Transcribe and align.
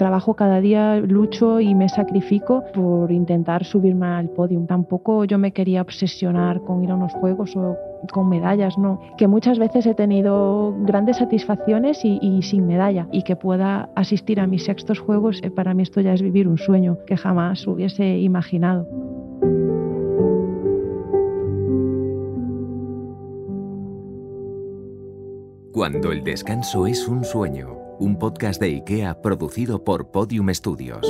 Trabajo 0.00 0.32
cada 0.32 0.62
día, 0.62 0.96
lucho 0.96 1.60
y 1.60 1.74
me 1.74 1.90
sacrifico 1.90 2.64
por 2.72 3.12
intentar 3.12 3.66
subirme 3.66 4.06
al 4.06 4.30
podio. 4.30 4.58
Tampoco 4.66 5.26
yo 5.26 5.36
me 5.36 5.52
quería 5.52 5.82
obsesionar 5.82 6.62
con 6.62 6.82
ir 6.82 6.90
a 6.90 6.94
unos 6.94 7.12
juegos 7.12 7.54
o 7.54 7.76
con 8.10 8.26
medallas, 8.30 8.78
no. 8.78 8.98
Que 9.18 9.28
muchas 9.28 9.58
veces 9.58 9.84
he 9.84 9.94
tenido 9.94 10.74
grandes 10.86 11.18
satisfacciones 11.18 12.00
y, 12.02 12.40
sin 12.40 12.66
medalla 12.66 13.08
y 13.12 13.24
que 13.24 13.36
pueda 13.36 13.90
asistir 13.94 14.40
a 14.40 14.46
mis 14.46 14.64
sextos 14.64 14.98
juegos, 14.98 15.38
eh, 15.42 15.50
para 15.50 15.74
mí 15.74 15.82
esto 15.82 16.00
ya 16.00 16.14
es 16.14 16.22
vivir 16.22 16.48
un 16.48 16.56
sueño 16.56 16.96
que 17.06 17.18
jamás 17.18 17.66
hubiese 17.66 18.20
imaginado. 18.20 18.88
Cuando 25.72 26.10
el 26.10 26.24
descanso 26.24 26.86
es 26.86 27.06
un 27.06 27.22
sueño 27.22 27.79
un 28.00 28.16
podcast 28.16 28.58
de 28.62 28.68
IKEA 28.68 29.20
producido 29.20 29.84
por 29.84 30.10
Podium 30.10 30.48
Studios. 30.54 31.06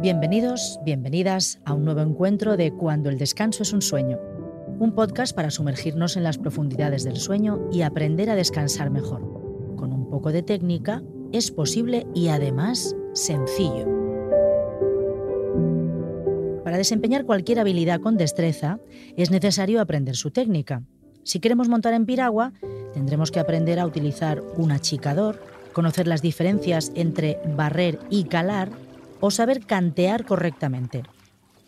Bienvenidos, 0.00 0.80
bienvenidas 0.84 1.60
a 1.64 1.74
un 1.74 1.84
nuevo 1.84 2.00
encuentro 2.00 2.56
de 2.56 2.72
Cuando 2.72 3.08
el 3.08 3.18
descanso 3.18 3.62
es 3.62 3.72
un 3.72 3.80
sueño, 3.80 4.18
un 4.80 4.96
podcast 4.96 5.34
para 5.34 5.50
sumergirnos 5.50 6.16
en 6.16 6.24
las 6.24 6.38
profundidades 6.38 7.04
del 7.04 7.16
sueño 7.16 7.68
y 7.70 7.82
aprender 7.82 8.30
a 8.30 8.34
descansar 8.34 8.90
mejor. 8.90 9.20
Con 9.76 9.92
un 9.92 10.10
poco 10.10 10.32
de 10.32 10.42
técnica 10.42 11.04
es 11.30 11.52
posible 11.52 12.04
y 12.14 12.28
además 12.28 12.96
sencillo. 13.12 13.97
Para 16.68 16.76
desempeñar 16.76 17.24
cualquier 17.24 17.60
habilidad 17.60 17.98
con 17.98 18.18
destreza 18.18 18.78
es 19.16 19.30
necesario 19.30 19.80
aprender 19.80 20.16
su 20.16 20.30
técnica. 20.30 20.82
Si 21.22 21.40
queremos 21.40 21.66
montar 21.66 21.94
en 21.94 22.04
piragua, 22.04 22.52
tendremos 22.92 23.30
que 23.30 23.40
aprender 23.40 23.80
a 23.80 23.86
utilizar 23.86 24.42
un 24.54 24.70
achicador, 24.70 25.42
conocer 25.72 26.06
las 26.06 26.20
diferencias 26.20 26.92
entre 26.94 27.38
barrer 27.56 27.98
y 28.10 28.24
calar 28.24 28.68
o 29.20 29.30
saber 29.30 29.64
cantear 29.64 30.26
correctamente. 30.26 31.04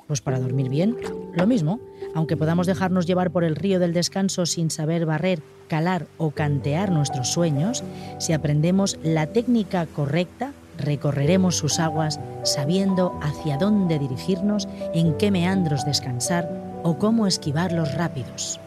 Pues 0.06 0.20
para 0.20 0.38
dormir 0.38 0.68
bien, 0.68 0.98
lo 1.32 1.46
mismo, 1.46 1.80
aunque 2.14 2.36
podamos 2.36 2.66
dejarnos 2.66 3.06
llevar 3.06 3.30
por 3.30 3.44
el 3.44 3.56
río 3.56 3.78
del 3.78 3.94
descanso 3.94 4.44
sin 4.44 4.70
saber 4.70 5.06
barrer, 5.06 5.40
calar 5.66 6.08
o 6.18 6.32
cantear 6.32 6.92
nuestros 6.92 7.32
sueños, 7.32 7.82
si 8.18 8.34
aprendemos 8.34 8.98
la 9.02 9.28
técnica 9.28 9.86
correcta, 9.86 10.52
recorreremos 10.80 11.56
sus 11.56 11.78
aguas 11.78 12.20
sabiendo 12.42 13.18
hacia 13.22 13.56
dónde 13.56 13.98
dirigirnos, 13.98 14.68
en 14.94 15.16
qué 15.16 15.30
meandros 15.30 15.84
descansar 15.84 16.48
o 16.82 16.98
cómo 16.98 17.26
esquivar 17.26 17.72
los 17.72 17.94
rápidos. 17.94 18.60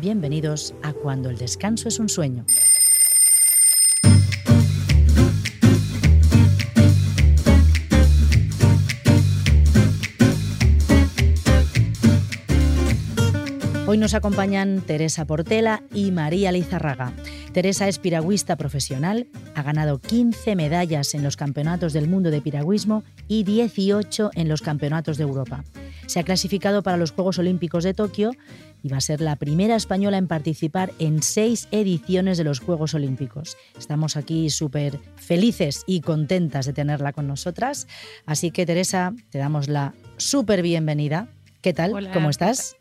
Bienvenidos 0.00 0.74
a 0.82 0.92
Cuando 0.92 1.30
el 1.30 1.38
descanso 1.38 1.88
es 1.88 1.98
un 1.98 2.08
sueño. 2.08 2.44
Hoy 13.86 13.98
nos 13.98 14.14
acompañan 14.14 14.80
Teresa 14.80 15.24
Portela 15.24 15.82
y 15.92 16.10
María 16.10 16.50
Lizarraga. 16.50 17.12
Teresa 17.54 17.86
es 17.86 18.00
piragüista 18.00 18.56
profesional, 18.56 19.28
ha 19.54 19.62
ganado 19.62 20.00
15 20.00 20.56
medallas 20.56 21.14
en 21.14 21.22
los 21.22 21.36
campeonatos 21.36 21.92
del 21.92 22.08
mundo 22.08 22.32
de 22.32 22.40
piragüismo 22.40 23.04
y 23.28 23.44
18 23.44 24.32
en 24.34 24.48
los 24.48 24.60
campeonatos 24.60 25.18
de 25.18 25.22
Europa. 25.22 25.62
Se 26.06 26.18
ha 26.18 26.24
clasificado 26.24 26.82
para 26.82 26.96
los 26.96 27.12
Juegos 27.12 27.38
Olímpicos 27.38 27.84
de 27.84 27.94
Tokio 27.94 28.32
y 28.82 28.88
va 28.88 28.96
a 28.96 29.00
ser 29.00 29.20
la 29.20 29.36
primera 29.36 29.76
española 29.76 30.18
en 30.18 30.26
participar 30.26 30.90
en 30.98 31.22
seis 31.22 31.68
ediciones 31.70 32.38
de 32.38 32.44
los 32.44 32.58
Juegos 32.58 32.92
Olímpicos. 32.92 33.56
Estamos 33.78 34.16
aquí 34.16 34.50
súper 34.50 34.98
felices 35.14 35.84
y 35.86 36.00
contentas 36.00 36.66
de 36.66 36.72
tenerla 36.72 37.12
con 37.12 37.28
nosotras. 37.28 37.86
Así 38.26 38.50
que 38.50 38.66
Teresa, 38.66 39.14
te 39.30 39.38
damos 39.38 39.68
la 39.68 39.94
súper 40.16 40.60
bienvenida. 40.60 41.28
¿Qué 41.60 41.72
tal? 41.72 42.10
¿Cómo 42.12 42.30
estás? 42.30 42.76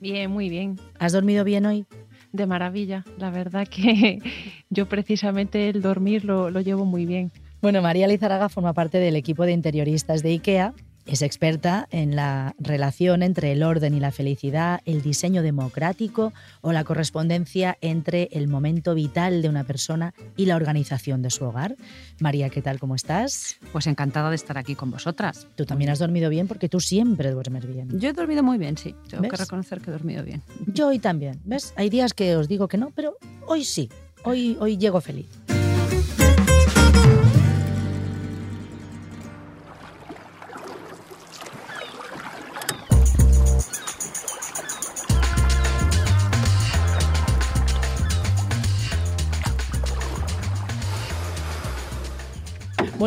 Bien, 0.00 0.30
muy 0.30 0.50
bien. 0.50 0.78
¿Has 0.98 1.12
dormido 1.12 1.44
bien 1.44 1.64
hoy? 1.64 1.86
De 2.32 2.46
maravilla. 2.46 3.04
La 3.18 3.30
verdad 3.30 3.66
que 3.66 4.20
yo 4.70 4.88
precisamente 4.88 5.68
el 5.68 5.82
dormir 5.82 6.24
lo, 6.24 6.50
lo 6.50 6.60
llevo 6.60 6.84
muy 6.84 7.06
bien. 7.06 7.30
Bueno, 7.60 7.82
María 7.82 8.06
Lizaraga 8.06 8.48
forma 8.48 8.72
parte 8.72 8.98
del 8.98 9.16
equipo 9.16 9.44
de 9.44 9.52
interioristas 9.52 10.22
de 10.22 10.30
IKEA 10.30 10.74
es 11.08 11.22
experta 11.22 11.88
en 11.90 12.14
la 12.14 12.54
relación 12.58 13.22
entre 13.22 13.52
el 13.52 13.62
orden 13.62 13.94
y 13.94 14.00
la 14.00 14.12
felicidad, 14.12 14.80
el 14.84 15.02
diseño 15.02 15.42
democrático 15.42 16.34
o 16.60 16.72
la 16.72 16.84
correspondencia 16.84 17.78
entre 17.80 18.28
el 18.32 18.46
momento 18.46 18.94
vital 18.94 19.40
de 19.40 19.48
una 19.48 19.64
persona 19.64 20.12
y 20.36 20.44
la 20.44 20.56
organización 20.56 21.22
de 21.22 21.30
su 21.30 21.46
hogar. 21.46 21.76
María, 22.20 22.50
¿qué 22.50 22.60
tal? 22.60 22.78
¿Cómo 22.78 22.94
estás? 22.94 23.56
Pues 23.72 23.86
encantada 23.86 24.28
de 24.28 24.36
estar 24.36 24.58
aquí 24.58 24.74
con 24.74 24.90
vosotras. 24.90 25.46
Tú 25.56 25.64
también 25.64 25.90
has 25.90 25.98
dormido 25.98 26.28
bien 26.28 26.46
porque 26.46 26.68
tú 26.68 26.78
siempre 26.78 27.30
duermes 27.30 27.66
bien. 27.66 27.98
Yo 27.98 28.10
he 28.10 28.12
dormido 28.12 28.42
muy 28.42 28.58
bien, 28.58 28.76
sí. 28.76 28.94
Tengo 29.08 29.28
que 29.28 29.36
reconocer 29.36 29.80
que 29.80 29.90
he 29.90 29.92
dormido 29.92 30.22
bien. 30.22 30.42
Yo 30.66 30.88
hoy 30.88 30.98
también. 30.98 31.40
¿Ves? 31.44 31.72
Hay 31.76 31.88
días 31.88 32.12
que 32.12 32.36
os 32.36 32.48
digo 32.48 32.68
que 32.68 32.76
no, 32.76 32.90
pero 32.94 33.16
hoy 33.46 33.64
sí. 33.64 33.88
Hoy, 34.24 34.58
hoy 34.60 34.76
llego 34.76 35.00
feliz. 35.00 35.26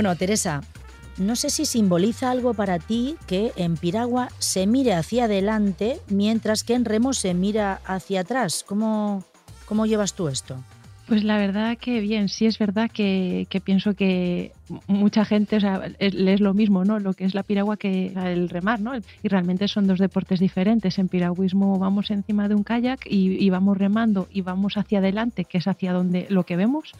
Bueno, 0.01 0.16
Teresa, 0.16 0.62
no 1.19 1.35
sé 1.35 1.51
si 1.51 1.63
simboliza 1.67 2.31
algo 2.31 2.56
para 2.56 2.79
ti 2.79 3.17
que 3.28 3.51
en 3.56 3.78
piragua 3.78 4.29
se 4.39 4.66
mire 4.66 4.95
hacia 4.95 5.25
adelante 5.25 6.00
mientras 6.09 6.63
que 6.63 6.73
en 6.73 6.85
remo 6.85 7.13
se 7.13 7.35
mira 7.35 7.81
hacia 7.85 8.22
atrás. 8.22 8.66
¿Cómo, 8.67 9.23
cómo 9.67 9.85
llevas 9.85 10.16
tú 10.16 10.28
esto? 10.28 10.57
Pues 11.07 11.23
la 11.23 11.38
verdad 11.38 11.78
que 11.78 12.00
bien, 12.00 12.29
sí 12.29 12.47
es 12.47 12.57
verdad 12.57 12.89
que, 12.89 13.45
pienso 13.63 13.94
que 13.94 14.53
mucha 14.88 15.23
gente 15.23 15.57
o 15.57 15.81
es, 16.00 16.39
lo 16.41 16.56
mismo, 16.56 16.83
¿no? 16.83 16.97
Lo 16.97 17.13
que 17.13 17.25
es 17.25 17.35
la 17.35 17.44
piragua 17.44 17.78
que 17.78 18.07
el 18.07 18.50
remar, 18.50 18.79
¿no? 18.79 18.94
Y 19.22 19.28
realmente 19.28 19.68
son 19.68 19.85
dos 19.85 20.00
deportes 20.00 20.39
diferentes. 20.39 20.97
En 20.97 21.09
piragüismo 21.09 21.78
vamos 21.78 22.09
encima 22.09 22.47
de 22.47 22.56
un 22.56 22.63
kayak 22.63 23.01
y 23.06 23.47
vamos 23.51 23.78
remando 23.78 24.28
y 24.31 24.41
vamos 24.41 24.78
hacia 24.78 24.97
adelante, 24.97 25.45
que 25.45 25.59
es 25.59 25.68
hacia 25.68 25.94
donde 25.94 26.25
lo 26.29 26.44
que 26.44 26.56
vemos 26.56 26.91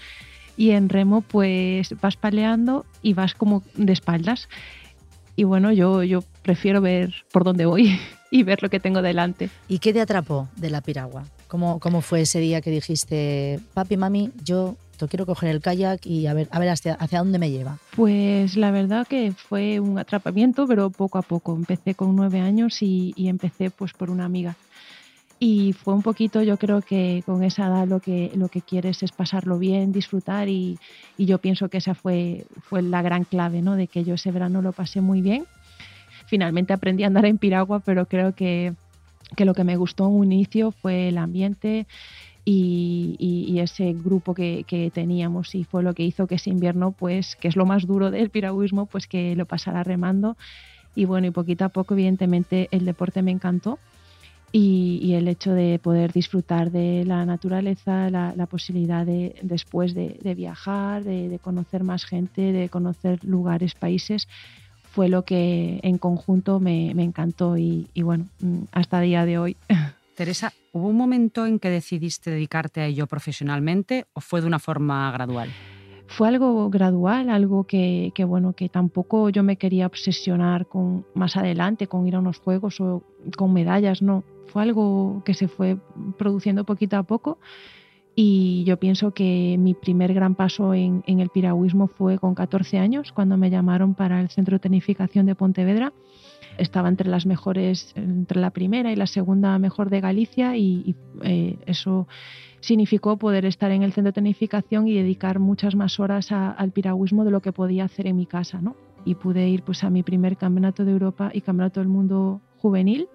y 0.58 0.72
en 0.72 0.90
remo 0.90 1.22
pues 1.22 1.96
vas 2.02 2.18
paleando 2.18 2.86
y 3.02 3.14
vas 3.14 3.34
como 3.34 3.64
de 3.76 3.94
espaldas. 3.94 4.50
Y 5.36 5.44
bueno, 5.44 5.72
yo, 5.72 6.04
yo 6.04 6.24
prefiero 6.44 6.82
ver 6.82 7.14
por 7.32 7.44
dónde 7.44 7.66
voy 7.66 8.00
y 8.32 8.44
ver 8.44 8.62
lo 8.62 8.70
que 8.70 8.80
tengo 8.80 9.02
delante. 9.02 9.50
¿Y 9.68 9.80
qué 9.80 9.94
te 9.94 10.02
atrapó 10.02 10.50
de 10.56 10.70
la 10.70 10.82
piragua? 10.82 11.26
¿Cómo, 11.48 11.80
cómo 11.80 12.02
fue 12.02 12.22
ese 12.22 12.40
día 12.40 12.62
que 12.62 12.72
dijiste, 12.72 13.60
papi, 13.74 13.98
mami, 13.98 14.32
yo 14.44 14.78
quiero 15.08 15.26
coger 15.26 15.50
el 15.50 15.62
kayak 15.62 16.06
y 16.06 16.28
a 16.28 16.34
ver, 16.34 16.48
a 16.52 16.60
ver 16.60 16.70
hacia, 16.70 16.94
hacia, 16.96 17.20
dónde 17.20 17.40
me 17.40 17.52
lleva? 17.52 17.78
Pues 17.96 18.56
la 18.56 18.72
verdad 18.72 19.08
que 19.08 19.32
fue 19.32 19.80
un 19.80 20.00
atrapamiento, 20.00 20.68
pero 20.68 20.90
poco 20.90 21.18
a 21.18 21.22
poco. 21.22 21.56
Empecé 21.56 21.96
con 21.96 22.16
nueve 22.16 22.40
años 22.40 22.82
y, 22.82 23.14
y 23.16 23.28
empecé 23.28 23.70
pues 23.70 23.94
por 23.94 24.10
una 24.10 24.26
amiga. 24.26 24.56
Y 25.44 25.74
fue 25.74 25.96
un 25.96 26.04
poquito, 26.04 26.44
yo 26.44 26.58
creo 26.58 26.84
que 26.84 27.24
con 27.26 27.44
esa 27.44 27.66
edad 27.66 27.88
lo 27.88 28.00
que, 28.00 28.32
lo 28.36 28.48
que 28.48 28.62
quieres 28.62 29.02
es 29.02 29.12
pasarlo 29.12 29.58
bien, 29.58 29.92
disfrutar 29.92 30.48
y, 30.48 30.78
y 31.18 31.26
yo 31.26 31.40
pienso 31.40 31.68
que 31.68 31.80
esa 31.80 31.96
fue, 31.96 32.46
fue 32.62 32.84
la 32.84 33.02
gran 33.02 33.24
clave, 33.24 33.64
¿no? 33.64 33.76
De 33.76 33.88
que 33.88 34.04
yo 34.04 34.14
ese 34.14 34.30
verano 34.30 34.62
lo 34.62 34.72
pasé 34.72 35.02
muy 35.02 35.24
bien. 35.24 35.46
Finalmente 36.28 36.74
aprendí 36.74 37.04
a 37.04 37.08
andar 37.08 37.26
en 37.26 37.40
piragua, 37.40 37.80
pero 37.80 38.06
creo 38.06 38.36
que, 38.36 38.76
que 39.36 39.46
lo 39.46 39.56
que 39.56 39.64
me 39.64 39.78
gustó 39.78 40.06
en 40.06 40.14
un 40.14 40.32
inicio 40.32 40.70
fue 40.74 41.08
el 41.08 41.18
ambiente, 41.18 41.88
y, 42.46 43.16
y, 43.20 43.60
ese 43.60 43.94
grupo 43.94 44.36
que, 44.36 44.64
que, 44.68 44.92
teníamos 44.92 45.54
y 45.56 45.64
fue 45.64 45.82
lo 45.82 45.94
que 45.96 46.04
hizo 46.04 46.28
que 46.28 46.36
ese 46.36 46.52
invierno, 46.52 46.92
pues, 46.92 47.36
que 47.36 47.48
es 47.48 47.56
lo 47.56 47.66
más 47.66 47.88
duro 47.88 48.12
del 48.12 48.30
piragüismo, 48.30 48.86
pues 48.86 49.08
que 49.08 49.36
lo 49.36 49.48
pasara 49.48 49.84
remando. 49.84 50.38
Y 50.96 51.06
bueno, 51.06 51.28
y 51.28 51.32
poquito 51.32 51.66
a 51.66 51.70
poco, 51.70 51.94
evidentemente, 51.94 52.68
el 52.72 52.86
deporte 52.86 53.22
me 53.22 53.32
encantó 53.32 53.80
y, 54.52 55.14
el 55.14 55.28
hecho 55.28 55.54
de 55.54 55.80
poder 55.80 56.12
disfrutar 56.12 56.72
de 56.72 57.06
la 57.06 57.26
naturaleza, 57.26 58.10
la, 58.10 58.46
posibilidad 58.48 59.06
de 59.06 59.36
después 59.42 59.94
de, 59.94 60.34
viajar, 60.36 61.04
de, 61.04 61.40
conocer 61.42 61.84
más 61.84 62.06
gente, 62.06 62.52
de 62.52 62.70
conocer 62.70 63.24
lugares, 63.24 63.76
países, 63.76 64.28
fue 64.92 65.08
lo 65.08 65.24
que 65.24 65.80
en 65.84 65.98
conjunto 65.98 66.60
me, 66.60 66.92
encantó 66.92 67.58
y, 67.58 67.88
bueno, 67.96 68.28
mm, 68.42 68.64
hasta 68.72 69.02
el 69.02 69.10
día 69.10 69.26
de 69.26 69.38
hoy. 69.38 69.58
Teresa, 70.16 70.52
¿hubo 70.74 70.90
un 70.90 70.98
momento 70.98 71.46
en 71.46 71.58
que 71.58 71.70
decidiste 71.70 72.30
dedicarte 72.30 72.82
a 72.82 72.86
ello 72.86 73.08
profesionalmente 73.08 74.06
o 74.14 74.22
fue 74.22 74.42
de 74.42 74.48
una 74.48 74.60
forma 74.60 75.12
gradual? 75.12 75.50
Fue 76.12 76.28
algo 76.28 76.70
gradual, 76.70 77.30
algo 77.30 77.64
que, 77.64 78.12
bueno, 78.28 78.52
que 78.52 78.68
tampoco 78.68 79.30
yo 79.30 79.44
me 79.44 79.56
quería 79.56 79.88
obsesionar 79.88 80.68
con 80.68 81.06
más 81.14 81.38
adelante, 81.38 81.88
con 81.88 82.06
ir 82.06 82.16
a 82.16 82.20
unos 82.20 82.38
juegos 82.38 82.82
o 82.82 83.02
con 83.38 83.54
medallas, 83.54 84.02
no. 84.02 84.26
Fue 84.52 84.62
algo 84.62 85.22
que 85.26 85.34
se 85.34 85.48
fue 85.48 85.78
produciendo 86.18 86.66
poquito 86.66 86.98
a 86.98 87.04
poco 87.04 87.38
y 88.16 88.64
yo 88.66 88.78
pienso 88.78 89.12
que 89.12 89.56
mi 89.58 89.74
primer 89.74 90.14
gran 90.14 90.36
paso 90.36 90.74
en, 90.74 91.04
el 91.08 91.30
piragüismo 91.30 91.88
fue 91.88 92.20
con 92.20 92.36
14 92.36 92.78
años, 92.78 93.14
cuando 93.14 93.38
me 93.38 93.50
llamaron 93.50 93.96
para 93.96 94.20
el 94.20 94.30
Centro 94.30 94.56
de 94.56 94.60
Tecnificación 94.60 95.26
de 95.26 95.36
Pontevedra 95.36 95.94
estaba 96.58 96.90
entre 96.90 97.10
las 97.10 97.26
mejores, 97.26 97.94
entre 97.96 98.42
la 98.42 98.50
primera 98.50 98.92
y 98.92 98.98
la 98.98 99.08
segunda 99.08 99.58
mejor 99.58 99.90
de 99.90 100.02
Galicia 100.02 100.58
y, 100.58 100.96
eh, 101.24 101.58
eso 101.66 102.08
significó 102.60 103.18
poder 103.18 103.46
estar 103.46 103.72
en 103.72 103.84
el 103.84 103.94
centro 103.94 104.10
de 104.10 104.16
tecnificación 104.16 104.88
y 104.88 104.94
dedicar 104.94 105.40
muchas 105.40 105.76
más 105.76 106.00
horas 106.00 106.32
al 106.32 106.72
piragüismo 106.72 107.24
de 107.24 107.32
lo 107.32 107.42
que 107.42 107.54
podía 107.54 107.86
hacer 107.86 108.06
en 108.06 108.18
mi 108.18 108.26
casa, 108.26 108.62
¿no? 108.62 108.76
Y 109.06 109.16
pude 109.16 109.48
ir 109.48 109.64
pues 109.64 109.84
a 109.84 109.90
mi 109.90 110.04
primer 110.04 110.38
campeonato 110.38 110.86
de 110.86 110.92
Europa 110.92 111.32
y 111.34 111.42
campeonato 111.42 111.80
del 111.80 111.90
mundo 111.90 112.42
juvenil 112.58 113.08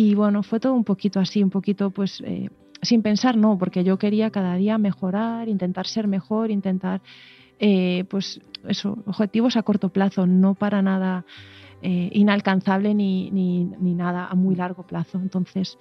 y 0.00 0.14
bueno, 0.14 0.42
fue 0.42 0.60
todo 0.60 0.72
un 0.72 0.84
poquito 0.84 1.20
así, 1.20 1.42
un 1.42 1.50
poquito 1.50 1.90
pues 1.90 2.22
eh, 2.24 2.48
sin 2.80 3.02
pensar, 3.02 3.36
no, 3.36 3.58
porque 3.58 3.84
yo 3.84 3.98
quería 3.98 4.30
cada 4.30 4.54
día 4.54 4.78
mejorar, 4.78 5.46
intentar 5.46 5.86
ser 5.86 6.08
mejor, 6.08 6.50
intentar 6.50 7.02
eh, 7.58 8.04
pues 8.08 8.40
eso, 8.66 8.96
objetivos 9.04 9.58
a 9.58 9.62
corto 9.62 9.90
plazo, 9.90 10.26
no 10.26 10.54
para 10.54 10.80
nada 10.80 11.26
eh, 11.82 12.08
inalcanzable 12.14 12.94
ni, 12.94 13.30
ni, 13.30 13.64
ni, 13.64 13.94
nada 13.94 14.26
a 14.26 14.34
muy 14.34 14.56
largo 14.56 14.86
plazo. 14.86 15.18
Entonces, 15.18 15.76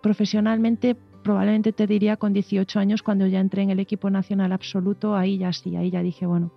profesionalmente, 0.00 0.94
probablemente 1.24 1.72
te 1.72 1.88
diría 1.88 2.18
con 2.18 2.32
18 2.32 2.78
años, 2.78 3.02
cuando 3.02 3.26
ya 3.26 3.40
entré 3.40 3.62
en 3.62 3.70
el 3.70 3.80
equipo 3.80 4.10
nacional 4.10 4.52
absoluto, 4.52 5.16
ahí 5.16 5.38
ya 5.38 5.52
sí, 5.52 5.74
ahí 5.74 5.90
ya 5.90 6.02
dije, 6.02 6.24
bueno, 6.24 6.52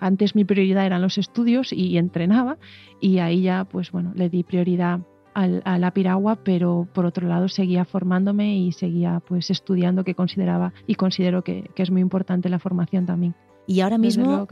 antes 0.00 0.34
mi 0.34 0.46
prioridad 0.46 0.86
eran 0.86 1.02
los 1.02 1.18
estudios 1.18 1.74
y 1.74 1.98
entrenaba 1.98 2.56
y 3.02 3.18
ahí 3.18 3.42
ya, 3.42 3.66
pues 3.66 3.92
bueno, 3.92 4.12
le 4.14 4.30
di 4.30 4.44
prioridad 4.44 5.00
al, 5.34 5.62
a 5.64 5.78
la 5.78 5.90
piragua, 5.92 6.36
pero 6.36 6.88
por 6.92 7.06
otro 7.06 7.28
lado 7.28 7.48
seguía 7.48 7.84
formándome 7.84 8.56
y 8.56 8.72
seguía 8.72 9.20
pues 9.26 9.50
estudiando 9.50 10.04
que 10.04 10.14
consideraba 10.14 10.72
y 10.86 10.94
considero 10.94 11.42
que, 11.42 11.70
que 11.74 11.82
es 11.82 11.90
muy 11.90 12.00
importante 12.00 12.48
la 12.48 12.58
formación 12.58 13.06
también. 13.06 13.34
Y 13.66 13.80
ahora 13.80 13.98
mismo, 13.98 14.46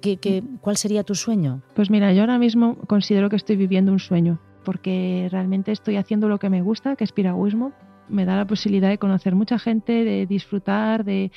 ¿qué, 0.00 0.42
cuál 0.60 0.76
sería 0.76 1.04
tu 1.04 1.14
sueño? 1.14 1.62
Pues 1.74 1.90
mira, 1.90 2.12
yo 2.12 2.22
ahora 2.22 2.38
mismo 2.38 2.76
considero 2.86 3.30
que 3.30 3.36
estoy 3.36 3.56
viviendo 3.56 3.92
un 3.92 4.00
sueño, 4.00 4.40
porque 4.64 5.28
realmente 5.30 5.70
estoy 5.70 5.96
haciendo 5.96 6.28
lo 6.28 6.38
que 6.38 6.50
me 6.50 6.62
gusta, 6.62 6.96
que 6.96 7.04
es 7.04 7.12
piragüismo. 7.12 7.72
Me 8.08 8.24
da 8.24 8.36
la 8.36 8.46
posibilidad 8.46 8.88
de 8.88 8.98
conocer 8.98 9.34
mucha 9.36 9.58
gente, 9.58 10.04
de 10.04 10.26
disfrutar, 10.26 11.04
de 11.04 11.30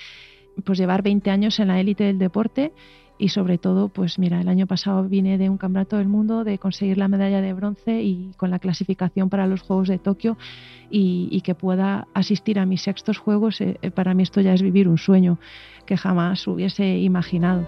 pues 0.65 0.79
llevar 0.79 1.03
20 1.03 1.29
años 1.29 1.59
en 1.59 1.67
la 1.67 1.79
élite 1.79 2.03
del 2.05 2.17
deporte 2.17 2.73
y 3.19 3.29
sobre 3.29 3.57
todo, 3.57 3.89
pues 3.89 4.17
mira, 4.17 4.39
el 4.39 4.47
año 4.47 4.65
pasado 4.65 5.03
vine 5.03 5.37
de 5.37 5.49
un 5.49 5.57
campeonato 5.57 5.97
del 5.97 6.07
mundo, 6.07 6.45
de 6.45 6.57
conseguir 6.57 6.97
la 6.97 7.09
medalla 7.09 7.41
de 7.41 7.53
bronce 7.53 8.01
y 8.01 8.31
con 8.37 8.49
la 8.49 8.59
clasificación 8.59 9.29
para 9.29 9.45
los 9.45 9.61
Juegos 9.61 9.89
de 9.89 9.99
Tokio 9.99 10.37
y, 10.89 11.41
que 11.41 11.53
pueda 11.53 12.07
asistir 12.13 12.59
a 12.59 12.65
mis 12.65 12.81
sextos 12.81 13.17
Juegos, 13.17 13.59
eh, 13.59 13.77
eh, 13.81 13.91
para 13.91 14.13
mí 14.13 14.23
esto 14.23 14.39
ya 14.39 14.53
es 14.53 14.61
vivir 14.61 14.87
un 14.87 14.97
sueño 14.97 15.37
que 15.85 15.97
jamás 15.97 16.47
hubiese 16.47 16.97
imaginado. 16.99 17.67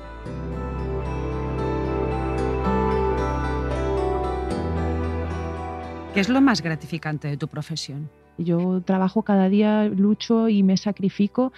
¿Qué 6.13 6.21
es 6.21 6.29
lo 6.29 6.39
más 6.39 6.61
gratificante 6.61 7.27
de 7.27 7.35
tu 7.35 7.49
profesión? 7.49 8.09
Yo 8.37 8.81
trabajo 8.85 9.23
cada 9.23 9.49
día, 9.49 9.85
lucho 9.85 10.47
y 10.47 10.63
me 10.63 10.77
sacrifico 10.77 11.51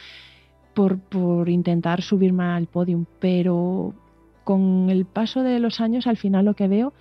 por, 0.73 0.99
por 0.99 1.49
intentar 1.49 2.01
subirme 2.01 2.43
al 2.43 2.67
podium, 2.67 3.05
pero 3.19 3.93
con 4.43 4.89
el 4.89 5.05
paso 5.05 5.41
de 5.41 5.59
los 5.59 5.79
años 5.79 6.07
al 6.07 6.17
final 6.17 6.45
lo 6.45 6.53
que 6.53 6.67
veo 6.67 6.93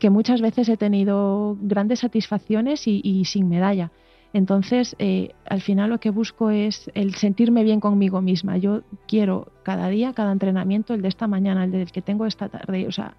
que 0.00 0.10
muchas 0.10 0.40
veces 0.40 0.68
he 0.68 0.76
tenido 0.76 1.56
grandes 1.60 2.00
satisfacciones 2.00 2.88
y, 2.88 3.24
sin 3.26 3.48
medalla. 3.48 3.92
Entonces, 4.32 4.96
eh, 4.98 5.32
al 5.44 5.60
final 5.60 5.90
lo 5.90 5.98
que 5.98 6.10
busco 6.10 6.50
es 6.50 6.90
el 6.94 7.14
sentirme 7.14 7.62
bien 7.64 7.80
conmigo 7.80 8.20
misma. 8.22 8.56
Yo 8.56 8.82
quiero 9.06 9.48
cada 9.62 9.88
día, 9.88 10.12
cada 10.12 10.32
entrenamiento, 10.32 10.94
el 10.94 11.02
de 11.02 11.08
esta 11.08 11.26
mañana, 11.26 11.64
el 11.64 11.72
del 11.72 11.92
que 11.92 12.00
tengo 12.00 12.26
esta 12.26 12.48
tarde, 12.48 12.86
o 12.88 12.92
sea, 12.92 13.14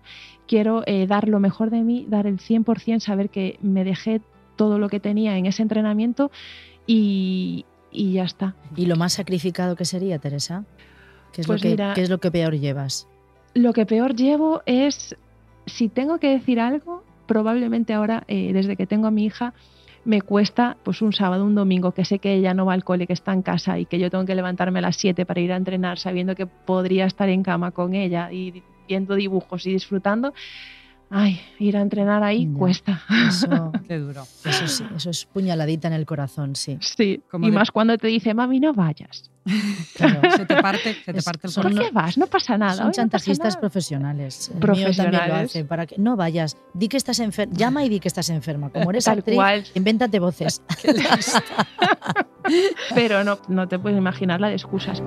quiero 0.48 0.84
eh, 0.88 1.06
dar 1.08 1.28
lo 1.28 1.40
mejor 1.40 1.70
de 1.70 1.82
mí, 1.82 2.06
dar 2.10 2.28
el 2.28 2.40
100%, 2.40 3.00
saber 3.00 3.30
que 3.30 3.58
me 3.62 3.84
dejé 3.84 4.22
todo 4.56 4.80
lo 4.80 4.90
que 4.90 5.00
tenía 5.00 5.38
en 5.38 5.46
ese 5.46 5.62
entrenamiento 5.62 6.32
y, 6.88 7.66
y 7.92 8.14
ya 8.14 8.24
está. 8.24 8.56
¿Y 8.76 8.86
lo 8.86 8.96
más 8.96 9.14
sacrificado 9.14 9.76
que 9.76 9.86
sería, 9.86 10.20
Teresa? 10.20 10.64
¿Qué 11.34 11.42
es, 11.42 11.48
lo, 11.48 11.54
pues 11.54 11.62
que, 11.62 11.76
¿qué 11.96 12.02
es 12.02 12.10
lo 12.10 12.20
que 12.20 12.32
peor 12.32 12.58
llevas? 12.58 13.08
Lo 13.54 13.74
que 13.74 13.86
peor 13.86 14.16
llevo 14.16 14.62
es, 14.66 15.16
si 15.66 15.90
tengo 15.90 16.20
que 16.20 16.30
decir 16.30 16.60
algo, 16.60 17.04
probablemente 17.28 17.94
ahora, 17.94 18.24
eh, 18.28 18.52
desde 18.54 18.76
que 18.76 18.88
tengo 18.88 19.08
a 19.08 19.12
mi 19.12 19.26
hija, 19.26 19.54
me 20.04 20.22
cuesta 20.22 20.78
pues 20.84 21.02
un 21.02 21.14
sábado, 21.14 21.46
un 21.46 21.56
domingo, 21.56 21.92
que 21.92 22.06
sé 22.06 22.20
que 22.20 22.34
ella 22.34 22.54
no 22.54 22.66
va 22.66 22.74
al 22.74 22.84
cole, 22.84 23.08
que 23.08 23.14
está 23.14 23.34
en 23.34 23.42
casa 23.42 23.78
y 23.80 23.86
que 23.86 24.00
yo 24.00 24.10
tengo 24.10 24.26
que 24.26 24.36
levantarme 24.36 24.80
a 24.80 24.82
las 24.82 24.98
7 24.98 25.26
para 25.26 25.40
ir 25.40 25.52
a 25.52 25.58
entrenar, 25.58 26.00
sabiendo 26.00 26.36
que 26.36 26.48
podría 26.48 27.06
estar 27.06 27.30
en 27.30 27.44
cama 27.44 27.72
con 27.72 27.94
ella 27.94 28.32
y 28.32 28.64
viendo 28.88 29.16
dibujos 29.16 29.66
y 29.68 29.72
disfrutando, 29.72 30.34
Ay, 31.14 31.42
ir 31.60 31.76
a 31.76 31.82
entrenar 31.82 32.24
ahí 32.24 32.48
cuesta. 32.48 33.02
Eso, 33.28 33.72
Qué 33.88 34.00
duro. 34.00 34.24
Eso 34.46 34.68
sí, 34.68 34.86
eso 34.96 35.10
es 35.10 35.26
puñaladita 35.26 35.90
en 35.90 35.94
el 35.94 36.06
corazón, 36.06 36.56
sí. 36.56 36.78
Sí, 36.80 37.22
y 37.34 37.52
más 37.52 37.70
cuando 37.70 37.98
te 37.98 38.08
dice, 38.08 38.34
mami, 38.34 38.62
no 38.62 38.74
vayas. 38.74 39.30
Claro, 39.96 40.22
se 40.38 40.46
te 40.46 40.62
parte, 40.62 40.94
se 41.04 41.14
te 41.14 41.22
parte 41.22 41.48
el 41.48 41.54
corazón. 41.54 41.74
¿Por 41.74 41.84
qué 41.84 41.92
vas? 41.92 42.18
No 42.18 42.28
pasa 42.28 42.58
nada. 42.58 42.76
Son 42.76 42.92
chantajistas 42.92 43.58
profesionales. 43.58 44.52
profesionales. 44.60 44.98
también 44.98 45.28
lo 45.28 45.36
hace, 45.36 45.66
para 45.66 45.86
que 45.86 45.98
no 45.98 46.16
vayas. 46.16 46.56
Di 46.74 46.88
que 46.88 46.98
estás 46.98 47.20
enferma. 47.20 47.54
Llama 47.58 47.84
y 47.84 47.90
di 47.90 48.00
que 48.00 48.08
estás 48.08 48.30
enferma. 48.30 48.70
Como 48.70 48.90
eres 48.92 49.06
Tal 49.06 49.20
actriz, 49.20 49.36
cual. 49.36 49.64
invéntate 49.76 50.20
voces. 50.20 50.62
Pero 52.96 53.24
no, 53.24 53.38
no 53.50 53.68
te 53.68 53.80
puedes 53.80 53.98
imaginar 53.98 54.40
la 54.40 54.48
de 54.48 54.56
excusas. 54.56 55.02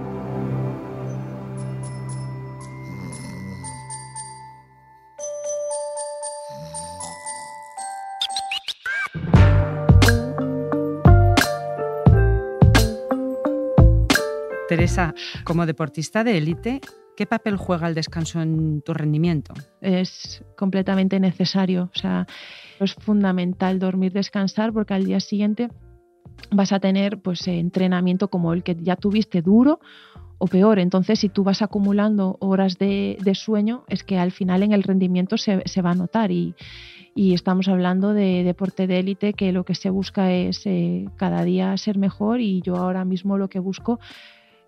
Teresa, 14.75 15.15
como 15.45 15.67
deportista 15.67 16.25
de 16.25 16.37
élite, 16.37 16.81
¿qué 17.17 17.27
papel 17.27 17.57
juega 17.57 17.87
el 17.87 17.95
descanso 17.95 18.43
en 18.43 18.83
tu 18.83 18.93
rendimiento? 18.93 19.55
Es 19.81 20.43
completamente 20.57 21.21
necesario, 21.21 21.91
o 21.95 21.97
sea, 21.97 22.27
es 22.81 22.95
fundamental 22.95 23.79
dormir, 23.79 24.13
descansar, 24.13 24.73
porque 24.73 24.95
al 24.95 25.05
día 25.05 25.21
siguiente 25.21 25.69
vas 26.51 26.73
a 26.73 26.81
tener 26.81 27.23
pues 27.23 27.47
entrenamiento 27.47 28.27
como 28.27 28.53
el 28.53 28.65
que 28.65 28.77
ya 28.81 28.97
tuviste 28.97 29.43
duro 29.43 29.79
o 30.39 30.49
peor. 30.49 30.81
Entonces, 30.81 31.21
si 31.21 31.29
tú 31.29 31.45
vas 31.45 31.63
acumulando 31.63 32.37
horas 32.41 32.77
de, 32.77 33.17
sueño, 33.35 33.85
es 33.87 34.03
que 34.03 34.19
al 34.19 34.33
final 34.33 34.65
en 34.65 34.73
el 34.73 34.83
rendimiento 34.83 35.37
se, 35.39 35.83
va 35.83 35.93
a 35.93 35.95
notar. 35.95 36.33
Y, 36.33 36.57
estamos 37.15 37.69
hablando 37.69 38.13
de 38.13 38.43
deporte 38.43 38.89
de 38.89 38.99
élite, 38.99 39.35
que 39.35 39.53
lo 39.53 39.65
que 39.65 39.77
se 39.77 39.89
busca 39.89 40.33
es 40.33 40.67
eh, 40.67 41.05
cada 41.15 41.45
día 41.45 41.77
ser 41.77 41.97
mejor. 41.97 42.41
Y 42.41 42.61
yo 42.61 42.75
ahora 42.75 43.05
mismo 43.05 43.39
lo 43.39 43.49
que 43.49 43.61
busco 43.61 44.01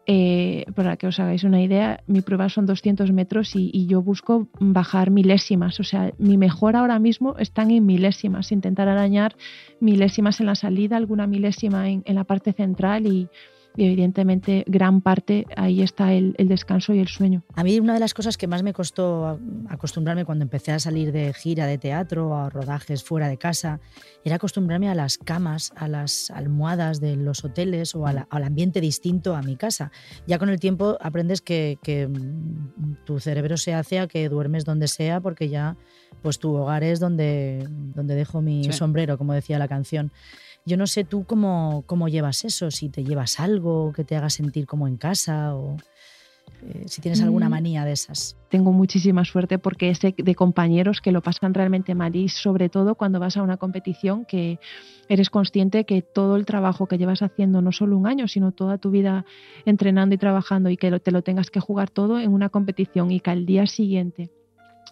eh, 0.06 0.64
para 0.74 0.96
que 0.96 1.08
os 1.08 1.18
hagáis 1.18 1.42
una 1.42 1.60
idea, 1.60 2.00
mi 2.06 2.20
prueba 2.20 2.48
son 2.48 2.64
200 2.64 3.10
metros 3.12 3.56
y, 3.56 3.86
yo 3.86 4.02
busco 4.02 4.48
bajar 4.60 5.10
milésimas. 5.10 5.80
O 5.80 5.84
sea, 5.84 6.12
mi 6.18 6.36
mejor 6.36 6.76
ahora 6.76 6.98
mismo 6.98 7.36
están 7.38 7.70
en 7.72 7.84
milésimas, 7.84 8.52
intentar 8.52 8.88
arañar 8.88 9.34
milésimas 9.80 10.40
en 10.40 10.46
la 10.46 10.54
salida, 10.54 10.96
alguna 10.96 11.26
milésima 11.26 11.90
en, 11.90 12.02
en 12.04 12.14
la 12.14 12.24
parte 12.24 12.52
central 12.52 13.06
y, 13.06 13.28
y 13.76 13.84
evidentemente 13.84 14.64
gran 14.66 15.00
parte 15.00 15.46
ahí 15.56 15.82
está 15.82 16.12
el, 16.12 16.34
descanso 16.38 16.94
y 16.94 17.00
el 17.00 17.08
sueño. 17.08 17.44
A 17.54 17.62
mí 17.62 17.78
una 17.78 17.94
de 17.94 18.00
las 18.00 18.14
cosas 18.14 18.36
que 18.36 18.46
más 18.46 18.62
me 18.62 18.72
costó 18.72 19.38
acostumbrarme 19.68 20.24
cuando 20.24 20.44
empecé 20.44 20.72
a 20.72 20.78
salir 20.78 21.12
de 21.12 21.32
gira 21.34 21.66
de 21.66 21.78
teatro, 21.78 22.36
a 22.36 22.48
rodajes 22.48 23.04
fuera 23.04 23.28
de 23.28 23.36
casa, 23.36 23.80
era 24.24 24.36
acostumbrarme 24.36 24.88
a 24.88 24.94
las 24.94 25.18
camas, 25.18 25.72
a 25.76 25.88
las 25.88 26.30
almohadas 26.30 27.00
de 27.00 27.16
los 27.16 27.44
hoteles 27.44 27.94
o 27.94 28.06
al 28.06 28.26
ambiente 28.44 28.80
distinto 28.80 29.36
a 29.36 29.42
mi 29.42 29.56
casa. 29.56 29.92
Ya 30.26 30.38
con 30.38 30.48
el 30.48 30.58
tiempo 30.58 30.96
aprendes 31.00 31.40
que, 31.40 31.78
que 31.82 32.08
tu 33.04 33.20
cerebro 33.20 33.56
se 33.56 33.74
hace 33.74 33.98
a 33.98 34.06
que 34.06 34.28
duermes 34.28 34.64
donde 34.64 34.88
sea 34.88 35.20
porque 35.20 35.48
ya 35.48 35.76
pues 36.22 36.38
tu 36.38 36.54
hogar 36.54 36.82
es 36.82 36.98
donde, 36.98 37.66
donde 37.68 38.14
dejo 38.14 38.40
mi 38.40 38.72
sombrero, 38.72 39.18
como 39.18 39.32
decía 39.32 39.58
la 39.58 39.68
canción. 39.68 40.12
Yo 40.66 40.76
no 40.76 40.86
sé 40.86 41.04
tú 41.04 41.24
cómo, 41.24 41.84
cómo 41.86 42.08
llevas 42.08 42.44
eso, 42.44 42.70
si 42.70 42.88
te 42.88 43.04
llevas 43.04 43.38
algo 43.40 43.92
que 43.94 44.04
te 44.04 44.16
haga 44.16 44.28
sentir 44.30 44.66
como 44.66 44.88
en 44.88 44.96
casa 44.96 45.54
o... 45.54 45.76
eh, 46.68 46.84
si 46.88 47.00
tienes 47.00 47.22
alguna 47.22 47.48
Mm. 47.48 47.50
manía 47.50 47.84
de 47.84 47.92
esas. 47.92 48.36
tengo 48.48 48.72
muchísima 48.72 49.24
suerte 49.24 49.58
porque 49.58 49.94
sé 49.94 50.14
de 50.16 50.34
compañeros 50.34 51.00
que 51.00 51.12
lo 51.12 51.20
pasan 51.20 51.54
realmente 51.54 51.94
mal 51.94 52.16
y 52.16 52.28
sobre 52.28 52.68
todo 52.68 52.94
cuando 52.94 53.20
vas 53.20 53.36
a 53.36 53.42
una 53.42 53.56
competición 53.58 54.24
que 54.24 54.58
eres 55.08 55.28
consciente 55.30 55.84
que 55.84 56.02
todo 56.02 56.34
el 56.36 56.46
trabajo 56.46 56.86
que 56.86 56.98
llevas 56.98 57.22
haciendo 57.22 57.60
no 57.62 57.70
solo 57.72 57.96
un 57.96 58.06
año, 58.06 58.26
sino 58.26 58.50
toda 58.52 58.78
tu 58.78 58.90
vida 58.90 59.24
entrenando 59.66 60.14
y 60.14 60.18
trabajando 60.18 60.70
y 60.70 60.76
que 60.76 60.98
te 60.98 61.10
lo 61.12 61.22
tengas 61.22 61.50
que 61.50 61.60
jugar 61.60 61.90
todo 61.90 62.18
en 62.18 62.32
una 62.32 62.48
competición 62.48 63.10
y 63.12 63.20
que 63.20 63.30
al 63.30 63.44
día 63.46 63.66
siguiente 63.66 64.30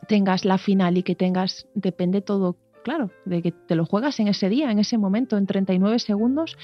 tengas 0.07 0.45
la 0.45 0.59
final 0.59 0.99
y 0.99 1.03
que 1.03 1.15
tengas, 1.15 1.67
depende 1.75 2.21
todo, 2.21 2.57
claro, 2.85 3.11
de 3.25 3.43
que 3.43 3.51
te 3.51 3.75
lo 3.75 3.85
juegas 3.85 4.21
en 4.21 4.29
ese 4.29 4.49
día, 4.49 4.71
en 4.71 4.79
ese 4.79 4.99
momento, 4.99 5.37
en 5.37 5.47
39 5.47 5.99
segundos 5.99 6.57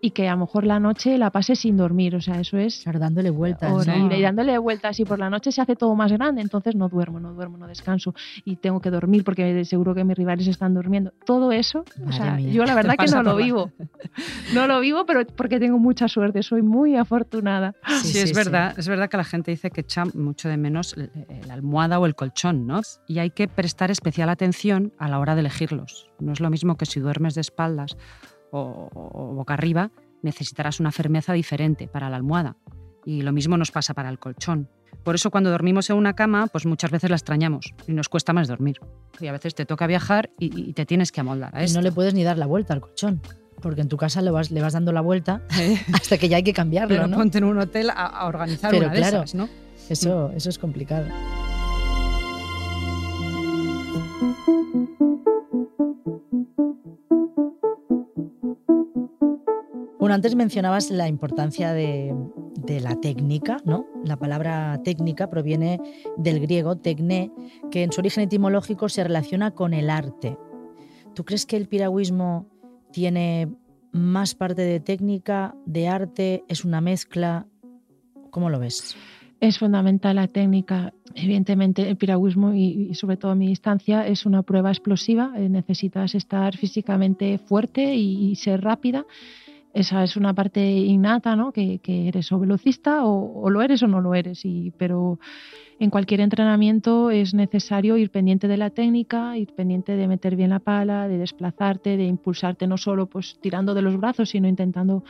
y 0.00 0.10
que 0.10 0.28
a 0.28 0.32
lo 0.32 0.38
mejor 0.38 0.64
la 0.64 0.78
noche 0.80 1.18
la 1.18 1.30
pases 1.30 1.60
sin 1.60 1.76
dormir, 1.76 2.14
o 2.16 2.20
sea, 2.20 2.40
eso 2.40 2.58
es 2.58 2.80
Claro, 2.82 2.98
dándole 2.98 3.30
vueltas. 3.30 3.86
¿no? 3.86 4.14
Y 4.14 4.22
dándole 4.22 4.56
vueltas 4.58 5.00
y 5.00 5.04
por 5.04 5.18
la 5.18 5.30
noche 5.30 5.52
se 5.52 5.60
hace 5.60 5.76
todo 5.76 5.94
más 5.94 6.12
grande, 6.12 6.42
entonces 6.42 6.74
no 6.74 6.88
duermo, 6.88 7.20
no 7.20 7.32
duermo, 7.32 7.56
no 7.58 7.66
descanso 7.66 8.14
y 8.44 8.56
tengo 8.56 8.80
que 8.80 8.90
dormir 8.90 9.24
porque 9.24 9.64
seguro 9.64 9.94
que 9.94 10.04
mis 10.04 10.16
rivales 10.16 10.46
están 10.46 10.74
durmiendo. 10.74 11.12
Todo 11.24 11.52
eso, 11.52 11.84
o 12.00 12.04
Madre 12.04 12.16
sea, 12.16 12.34
mía. 12.36 12.52
yo 12.52 12.64
la 12.64 12.74
verdad 12.74 12.94
que 12.98 13.06
no 13.10 13.22
lo 13.22 13.36
vivo. 13.36 13.72
No 14.54 14.66
lo 14.66 14.80
vivo, 14.80 15.04
pero 15.06 15.26
porque 15.26 15.58
tengo 15.58 15.78
mucha 15.78 16.08
suerte, 16.08 16.42
soy 16.42 16.62
muy 16.62 16.96
afortunada. 16.96 17.74
Sí, 18.02 18.18
es 18.18 18.34
verdad, 18.34 18.74
es 18.78 18.88
verdad 18.88 19.08
que 19.10 19.16
la 19.16 19.24
gente 19.24 19.50
dice 19.50 19.70
que 19.70 19.80
echa 19.82 20.04
mucho 20.14 20.48
de 20.48 20.56
menos 20.56 20.94
la 20.96 21.54
almohada 21.54 21.98
o 21.98 22.06
el 22.06 22.14
colchón, 22.14 22.66
¿no? 22.66 22.80
Y 23.06 23.18
hay 23.18 23.30
que 23.30 23.48
prestar 23.48 23.90
especial 23.90 24.28
atención 24.28 24.92
a 24.98 25.08
la 25.08 25.18
hora 25.18 25.34
de 25.34 25.40
elegirlos. 25.40 26.08
No 26.20 26.32
es 26.32 26.40
lo 26.40 26.48
mismo 26.50 26.76
que 26.76 26.86
si 26.86 27.00
duermes 27.00 27.34
de 27.34 27.40
espaldas 27.42 27.96
o, 28.50 28.88
o 28.94 29.34
boca 29.34 29.54
arriba, 29.54 29.90
necesitarás 30.22 30.80
una 30.80 30.92
firmeza 30.92 31.32
diferente 31.32 31.88
para 31.88 32.10
la 32.10 32.16
almohada. 32.16 32.56
Y 33.04 33.22
lo 33.22 33.32
mismo 33.32 33.56
nos 33.56 33.70
pasa 33.70 33.94
para 33.94 34.08
el 34.08 34.18
colchón. 34.18 34.68
Por 35.04 35.14
eso 35.14 35.30
cuando 35.30 35.50
dormimos 35.50 35.88
en 35.90 35.96
una 35.96 36.14
cama, 36.14 36.48
pues 36.48 36.66
muchas 36.66 36.90
veces 36.90 37.10
la 37.10 37.16
extrañamos 37.16 37.74
y 37.86 37.92
nos 37.92 38.08
cuesta 38.08 38.32
más 38.32 38.48
dormir. 38.48 38.80
Y 39.20 39.28
a 39.28 39.32
veces 39.32 39.54
te 39.54 39.64
toca 39.64 39.86
viajar 39.86 40.30
y, 40.38 40.70
y 40.70 40.72
te 40.72 40.84
tienes 40.86 41.12
que 41.12 41.20
amoldar 41.20 41.56
a 41.56 41.64
no 41.66 41.80
le 41.80 41.92
puedes 41.92 42.14
ni 42.14 42.24
dar 42.24 42.38
la 42.38 42.46
vuelta 42.46 42.74
al 42.74 42.80
colchón. 42.80 43.20
Porque 43.62 43.80
en 43.80 43.88
tu 43.88 43.96
casa 43.96 44.20
le 44.20 44.30
vas, 44.30 44.50
le 44.50 44.60
vas 44.60 44.72
dando 44.72 44.92
la 44.92 45.00
vuelta 45.00 45.42
hasta 45.94 46.18
que 46.18 46.28
ya 46.28 46.38
hay 46.38 46.42
que 46.42 46.52
cambiarlo, 46.52 46.94
Pero 46.94 47.06
¿no? 47.06 47.16
ponte 47.16 47.38
en 47.38 47.44
un 47.44 47.58
hotel 47.58 47.90
a, 47.90 47.94
a 47.94 48.26
organizar 48.26 48.70
Pero 48.70 48.86
una 48.86 48.92
de 48.92 48.98
claro. 48.98 49.16
esas, 49.18 49.34
¿no? 49.34 49.48
Eso, 49.88 50.30
eso 50.32 50.50
es 50.50 50.58
complicado. 50.58 51.06
Bueno, 60.06 60.14
antes 60.14 60.36
mencionabas 60.36 60.92
la 60.92 61.08
importancia 61.08 61.72
de, 61.72 62.14
de 62.64 62.78
la 62.78 62.94
técnica, 63.00 63.56
¿no? 63.64 63.86
La 64.04 64.16
palabra 64.16 64.80
técnica 64.84 65.28
proviene 65.28 65.80
del 66.16 66.38
griego 66.38 66.76
tecné, 66.76 67.32
que 67.72 67.82
en 67.82 67.90
su 67.90 68.02
origen 68.02 68.22
etimológico 68.22 68.88
se 68.88 69.02
relaciona 69.02 69.50
con 69.50 69.74
el 69.74 69.90
arte. 69.90 70.38
¿Tú 71.16 71.24
crees 71.24 71.44
que 71.44 71.56
el 71.56 71.66
piragüismo 71.66 72.46
tiene 72.92 73.48
más 73.90 74.36
parte 74.36 74.62
de 74.62 74.78
técnica, 74.78 75.56
de 75.66 75.88
arte, 75.88 76.44
es 76.46 76.64
una 76.64 76.80
mezcla? 76.80 77.48
¿Cómo 78.30 78.48
lo 78.48 78.60
ves? 78.60 78.96
Es 79.40 79.58
fundamental 79.58 80.14
la 80.14 80.28
técnica. 80.28 80.94
Evidentemente, 81.16 81.88
el 81.88 81.96
piragüismo 81.96 82.54
y, 82.54 82.90
y 82.90 82.94
sobre 82.94 83.16
todo 83.16 83.34
mi 83.34 83.48
distancia 83.48 84.06
es 84.06 84.24
una 84.24 84.44
prueba 84.44 84.70
explosiva. 84.70 85.32
Eh, 85.36 85.48
necesitas 85.48 86.14
estar 86.14 86.56
físicamente 86.56 87.38
fuerte 87.38 87.96
y, 87.96 88.30
y 88.30 88.36
ser 88.36 88.62
rápida. 88.62 89.04
Esa 89.76 90.02
es 90.02 90.16
una 90.16 90.32
parte 90.32 90.66
innata, 90.66 91.36
¿no? 91.36 91.52
Que, 91.52 91.80
que 91.80 92.08
eres 92.08 92.32
o 92.32 92.38
velocista 92.38 93.04
o, 93.04 93.42
o, 93.42 93.50
lo 93.50 93.60
eres 93.60 93.82
o 93.82 93.86
no 93.86 94.00
lo 94.00 94.14
eres. 94.14 94.42
Y, 94.46 94.72
pero 94.78 95.18
en 95.78 95.90
cualquier 95.90 96.20
entrenamiento 96.20 97.10
es 97.10 97.34
necesario 97.34 97.98
ir 97.98 98.10
pendiente 98.10 98.48
de 98.48 98.56
la 98.56 98.70
técnica, 98.70 99.36
ir 99.36 99.52
pendiente 99.52 99.94
de 99.94 100.08
meter 100.08 100.34
bien 100.34 100.48
la 100.48 100.60
pala, 100.60 101.08
de 101.08 101.18
desplazarte, 101.18 101.98
de 101.98 102.06
impulsarte 102.06 102.66
no 102.66 102.78
solo 102.78 103.04
pues 103.04 103.36
tirando 103.42 103.74
de 103.74 103.82
los 103.82 103.98
brazos, 103.98 104.30
sino 104.30 104.48
intentando 104.48 105.04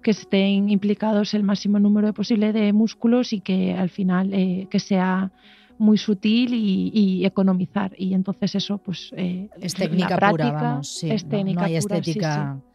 que 0.00 0.12
estén 0.12 0.70
implicados 0.70 1.34
el 1.34 1.42
máximo 1.42 1.80
número 1.80 2.12
posible 2.12 2.52
de 2.52 2.72
músculos 2.72 3.32
y 3.32 3.40
que 3.40 3.74
al 3.74 3.90
final 3.90 4.32
eh, 4.32 4.68
que 4.70 4.78
sea 4.78 5.32
muy 5.76 5.98
sutil 5.98 6.54
y, 6.54 6.92
y, 6.94 7.26
economizar. 7.26 7.96
Y 7.98 8.14
entonces 8.14 8.54
eso, 8.54 8.78
pues... 8.78 9.12
Eh, 9.16 9.48
es 9.60 9.74
técnica 9.74 10.16
práctica, 10.16 10.50
pura, 10.50 10.62
vamos. 10.62 10.88
Sí, 10.88 11.10
es 11.10 11.24
no, 11.24 11.30
técnica 11.30 11.62
no 11.62 11.66
hay 11.66 11.80
pura, 11.80 11.96
estética 11.96 12.54
sí, 12.54 12.60
sí. 12.60 12.73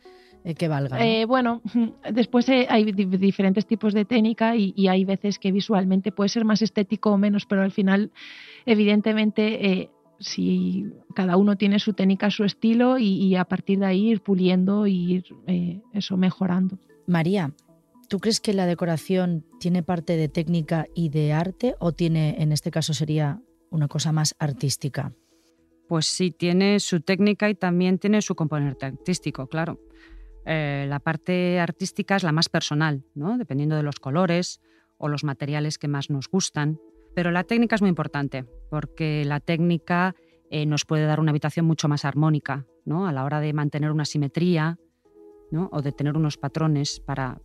Que 0.55 0.67
valga. 0.67 0.97
¿no? 0.97 1.03
Eh, 1.03 1.25
bueno, 1.25 1.61
después 2.11 2.47
eh, 2.49 2.67
hay 2.69 2.91
di 2.91 3.05
diferentes 3.05 3.65
tipos 3.65 3.93
de 3.93 4.05
técnica 4.05 4.55
y, 4.55 4.73
y, 4.75 4.87
hay 4.87 5.05
veces 5.05 5.39
que 5.39 5.51
visualmente 5.51 6.11
puede 6.11 6.29
ser 6.29 6.45
más 6.45 6.61
estético 6.61 7.11
o 7.11 7.17
menos, 7.17 7.45
pero 7.45 7.61
al 7.61 7.71
final, 7.71 8.11
evidentemente, 8.65 9.65
eh, 9.65 9.89
si 10.19 10.85
cada 11.15 11.37
uno 11.37 11.57
tiene 11.57 11.79
su 11.79 11.93
técnica, 11.93 12.29
su 12.29 12.43
estilo 12.43 12.97
y, 12.97 13.07
y 13.07 13.35
a 13.35 13.45
partir 13.45 13.79
de 13.79 13.85
ahí 13.85 14.09
ir 14.09 14.21
puliendo 14.21 14.85
y 14.87 15.13
ir 15.13 15.23
eh, 15.47 15.81
eso 15.93 16.17
mejorando. 16.17 16.77
María, 17.07 17.53
¿tú 18.07 18.19
crees 18.19 18.39
que 18.39 18.53
la 18.53 18.65
decoración 18.65 19.45
tiene 19.59 19.81
parte 19.81 20.17
de 20.17 20.27
técnica 20.27 20.85
y 20.93 21.09
de 21.09 21.33
arte 21.33 21.75
o 21.79 21.93
tiene, 21.93 22.41
en 22.41 22.51
este 22.51 22.71
caso 22.71 22.93
sería 22.93 23.41
una 23.69 23.87
cosa 23.87 24.11
más 24.11 24.35
artística? 24.39 25.13
Pues 25.87 26.05
sí, 26.05 26.31
tiene 26.31 26.79
su 26.79 27.01
técnica 27.01 27.49
y 27.49 27.55
también 27.55 27.97
tiene 27.97 28.21
su 28.21 28.35
componente 28.35 28.85
artístico, 28.85 29.47
claro. 29.47 29.79
Eh, 30.45 30.85
la 30.87 30.99
parte 30.99 31.59
artística 31.59 32.15
es 32.15 32.23
la 32.23 32.31
más 32.31 32.49
personal, 32.49 33.03
¿no? 33.13 33.37
dependiendo 33.37 33.75
de 33.75 33.83
los 33.83 33.99
colores 33.99 34.61
o 34.97 35.07
los 35.07 35.23
materiales 35.23 35.77
que 35.77 35.87
más 35.87 36.09
nos 36.09 36.29
gustan. 36.29 36.79
Pero 37.15 37.31
la 37.31 37.43
técnica 37.43 37.75
es 37.75 37.81
muy 37.81 37.89
importante 37.89 38.45
porque 38.69 39.23
la 39.25 39.39
técnica 39.39 40.15
eh, 40.49 40.65
nos 40.65 40.85
puede 40.85 41.05
dar 41.05 41.19
una 41.19 41.31
habitación 41.31 41.65
mucho 41.65 41.87
más 41.87 42.05
armónica 42.05 42.65
¿no? 42.85 43.07
a 43.07 43.11
la 43.11 43.23
hora 43.23 43.39
de 43.39 43.53
mantener 43.53 43.91
una 43.91 44.05
simetría 44.05 44.77
¿no? 45.51 45.69
o 45.71 45.81
de 45.81 45.91
tener 45.91 46.15
unos 46.15 46.37
patrones 46.37 46.99
para, 46.99 47.41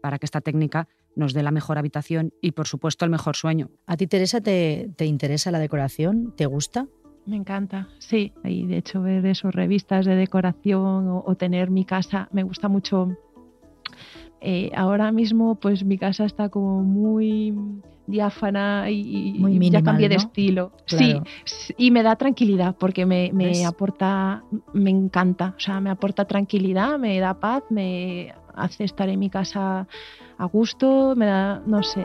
para 0.00 0.18
que 0.18 0.26
esta 0.26 0.40
técnica 0.40 0.88
nos 1.14 1.34
dé 1.34 1.42
la 1.42 1.50
mejor 1.50 1.78
habitación 1.78 2.32
y, 2.40 2.52
por 2.52 2.66
supuesto, 2.66 3.04
el 3.04 3.10
mejor 3.10 3.36
sueño. 3.36 3.70
¿A 3.86 3.96
ti, 3.96 4.06
Teresa, 4.06 4.40
te, 4.40 4.90
te 4.96 5.04
interesa 5.04 5.50
la 5.50 5.58
decoración? 5.58 6.34
¿Te 6.36 6.46
gusta? 6.46 6.88
Me 7.24 7.36
encanta, 7.36 7.88
sí. 7.98 8.32
Y 8.44 8.66
de 8.66 8.78
hecho 8.78 9.02
ver 9.02 9.24
esos 9.26 9.54
revistas 9.54 10.06
de 10.06 10.16
decoración 10.16 11.08
o, 11.08 11.22
o 11.24 11.34
tener 11.36 11.70
mi 11.70 11.84
casa, 11.84 12.28
me 12.32 12.42
gusta 12.42 12.68
mucho. 12.68 13.16
Eh, 14.40 14.72
ahora 14.74 15.12
mismo, 15.12 15.54
pues 15.54 15.84
mi 15.84 15.98
casa 15.98 16.24
está 16.24 16.48
como 16.48 16.82
muy 16.82 17.54
diáfana 18.06 18.90
y, 18.90 19.34
muy 19.38 19.52
minimal, 19.52 19.72
ya 19.72 19.82
cambié 19.82 20.08
de 20.08 20.16
¿no? 20.16 20.22
estilo. 20.22 20.72
Claro. 20.86 21.22
Sí, 21.44 21.74
y 21.76 21.90
me 21.92 22.02
da 22.02 22.16
tranquilidad 22.16 22.74
porque 22.78 23.06
me, 23.06 23.30
me 23.32 23.64
aporta, 23.64 24.42
me 24.72 24.90
encanta, 24.90 25.54
o 25.56 25.60
sea, 25.60 25.80
me 25.80 25.90
aporta 25.90 26.24
tranquilidad, 26.24 26.98
me 26.98 27.18
da 27.20 27.34
paz, 27.34 27.62
me 27.70 28.34
hace 28.54 28.84
estar 28.84 29.08
en 29.08 29.20
mi 29.20 29.30
casa 29.30 29.86
a 30.38 30.44
gusto, 30.46 31.14
me 31.16 31.26
da, 31.26 31.62
no 31.66 31.82
sé. 31.82 32.02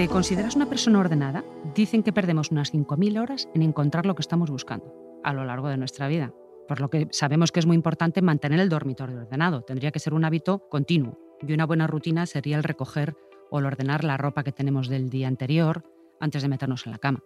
¿Te 0.00 0.08
consideras 0.08 0.56
una 0.56 0.64
persona 0.64 0.98
ordenada? 0.98 1.44
Dicen 1.74 2.02
que 2.02 2.10
perdemos 2.10 2.50
unas 2.50 2.72
5.000 2.72 3.20
horas 3.20 3.50
en 3.54 3.60
encontrar 3.60 4.06
lo 4.06 4.14
que 4.14 4.22
estamos 4.22 4.50
buscando 4.50 5.20
a 5.22 5.34
lo 5.34 5.44
largo 5.44 5.68
de 5.68 5.76
nuestra 5.76 6.08
vida, 6.08 6.32
por 6.66 6.80
lo 6.80 6.88
que 6.88 7.08
sabemos 7.10 7.52
que 7.52 7.60
es 7.60 7.66
muy 7.66 7.76
importante 7.76 8.22
mantener 8.22 8.60
el 8.60 8.70
dormitorio 8.70 9.18
ordenado. 9.18 9.60
Tendría 9.60 9.90
que 9.90 9.98
ser 9.98 10.14
un 10.14 10.24
hábito 10.24 10.66
continuo 10.70 11.18
y 11.46 11.52
una 11.52 11.66
buena 11.66 11.86
rutina 11.86 12.24
sería 12.24 12.56
el 12.56 12.64
recoger 12.64 13.14
o 13.50 13.58
el 13.58 13.66
ordenar 13.66 14.02
la 14.02 14.16
ropa 14.16 14.42
que 14.42 14.52
tenemos 14.52 14.88
del 14.88 15.10
día 15.10 15.28
anterior 15.28 15.84
antes 16.18 16.40
de 16.40 16.48
meternos 16.48 16.86
en 16.86 16.92
la 16.92 16.98
cama. 16.98 17.20